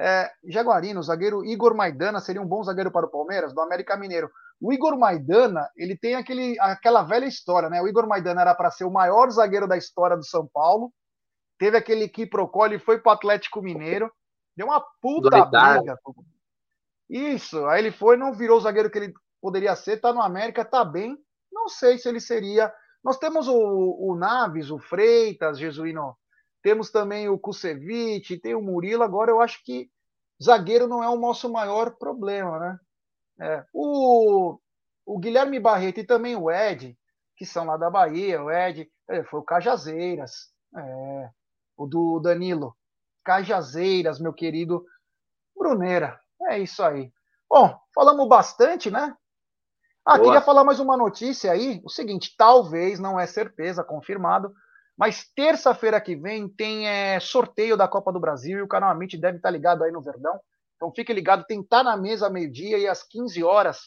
[0.00, 3.94] é, Jaguarino, o zagueiro Igor Maidana seria um bom zagueiro para o Palmeiras, do América
[3.94, 4.30] Mineiro.
[4.58, 7.82] O Igor Maidana, ele tem aquele, aquela velha história, né?
[7.82, 10.90] O Igor Maidana era para ser o maior zagueiro da história do São Paulo,
[11.58, 14.10] teve aquele quiprocó, ele foi pro Atlético Mineiro,
[14.56, 15.98] deu uma puta briga.
[17.10, 20.64] Isso, aí ele foi, não virou o zagueiro que ele poderia ser, tá no América,
[20.64, 21.18] tá bem.
[21.50, 22.72] Não sei se ele seria.
[23.02, 26.16] Nós temos o, o Naves, o Freitas, Jesuíno.
[26.62, 29.02] Temos também o Kusevich, tem o Murilo.
[29.02, 29.90] Agora eu acho que
[30.42, 32.78] zagueiro não é o nosso maior problema, né?
[33.40, 33.64] É.
[33.72, 34.58] O,
[35.06, 36.98] o Guilherme Barreto e também o Ed,
[37.36, 40.52] que são lá da Bahia, o Ed, é, foi o Cajazeiras.
[40.76, 41.30] É
[41.78, 42.76] o do Danilo.
[43.24, 44.84] Cajazeiras, meu querido
[45.56, 46.18] Bruneira.
[46.48, 47.12] É isso aí.
[47.48, 49.14] Bom, falamos bastante, né?
[50.04, 50.24] Ah, Boa.
[50.24, 51.80] queria falar mais uma notícia aí.
[51.84, 54.52] O seguinte, talvez, não é certeza, confirmado,
[54.96, 59.16] mas terça-feira que vem tem é, sorteio da Copa do Brasil e o canal Amit
[59.16, 60.40] deve estar ligado aí no Verdão.
[60.76, 63.80] Então fique ligado, tem Tá na Mesa meio-dia e às 15 horas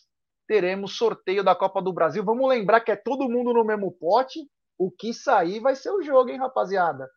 [0.48, 2.24] teremos sorteio da Copa do Brasil.
[2.24, 4.39] Vamos lembrar que é todo mundo no mesmo pote.
[4.78, 7.08] O que sair vai ser o jogo, hein, rapaziada?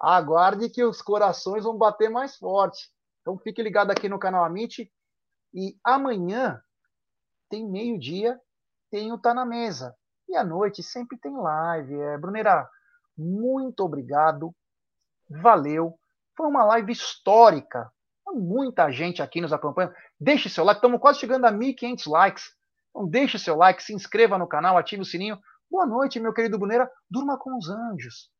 [0.00, 2.90] Aguarde que os corações vão bater mais forte.
[3.20, 4.90] Então fique ligado aqui no canal Amit.
[5.52, 6.62] E amanhã
[7.48, 8.38] tem meio-dia,
[8.90, 9.94] tem o Tá na Mesa.
[10.28, 11.94] E à noite sempre tem live.
[11.94, 12.68] É, Brunera,
[13.16, 14.54] muito obrigado.
[15.28, 15.98] Valeu.
[16.36, 17.90] Foi uma live histórica.
[18.34, 19.94] Muita gente aqui nos acompanhando.
[20.20, 20.78] Deixe seu like.
[20.78, 22.44] Estamos quase chegando a 1.500 likes.
[22.90, 25.38] Então deixe seu like, se inscreva no canal, ative o sininho.
[25.70, 26.90] Boa noite, meu querido Bruneira.
[27.10, 28.30] Durma com os anjos.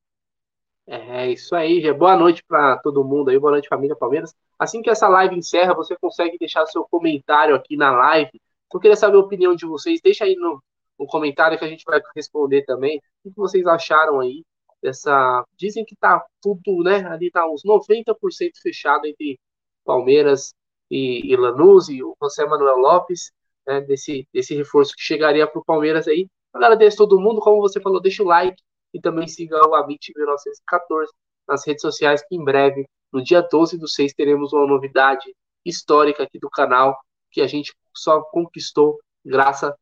[0.90, 1.92] É isso aí.
[1.92, 4.34] Boa noite para todo mundo aí, boa noite família Palmeiras.
[4.58, 8.40] Assim que essa live encerra, você consegue deixar seu comentário aqui na live.
[8.72, 10.62] Eu queria saber a opinião de vocês, deixa aí no,
[10.98, 13.02] no comentário que a gente vai responder também.
[13.22, 14.42] O que vocês acharam aí
[14.82, 15.44] dessa.
[15.58, 17.06] Dizem que tá tudo, né?
[17.06, 18.14] Ali tá uns 90%
[18.62, 19.38] fechado entre
[19.84, 20.54] Palmeiras
[20.90, 23.30] e, e Lanús e o José Manuel Lopes,
[23.66, 23.82] né?
[23.82, 26.26] Desse, desse reforço que chegaria para o Palmeiras aí.
[26.50, 28.56] Agradeço todo mundo, como você falou, deixa o like
[28.92, 31.12] e também siga o Amit 1914
[31.46, 35.34] nas redes sociais, que em breve No dia 12 do 6 teremos uma novidade
[35.64, 36.98] histórica aqui do canal
[37.30, 39.72] que a gente só conquistou graças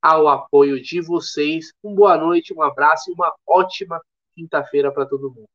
[0.00, 1.72] ao apoio de vocês.
[1.82, 4.00] Uma boa noite, um abraço e uma ótima
[4.34, 5.48] quinta-feira para todo mundo.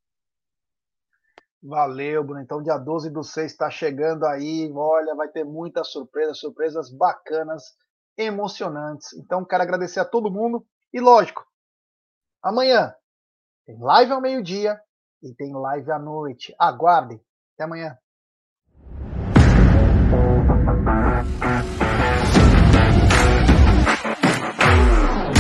[1.62, 2.42] Valeu, Bruno.
[2.42, 4.70] Então, dia 12 do 6 está chegando aí.
[4.76, 7.64] Olha, vai ter muitas surpresas, surpresas bacanas,
[8.18, 9.14] emocionantes.
[9.14, 10.66] Então, quero agradecer a todo mundo.
[10.92, 11.46] E, lógico,
[12.44, 12.94] amanhã
[13.66, 14.80] tem live ao meio-dia
[15.22, 16.54] e tem live à noite.
[16.60, 17.20] Aguardem.
[17.56, 17.98] Até amanhã.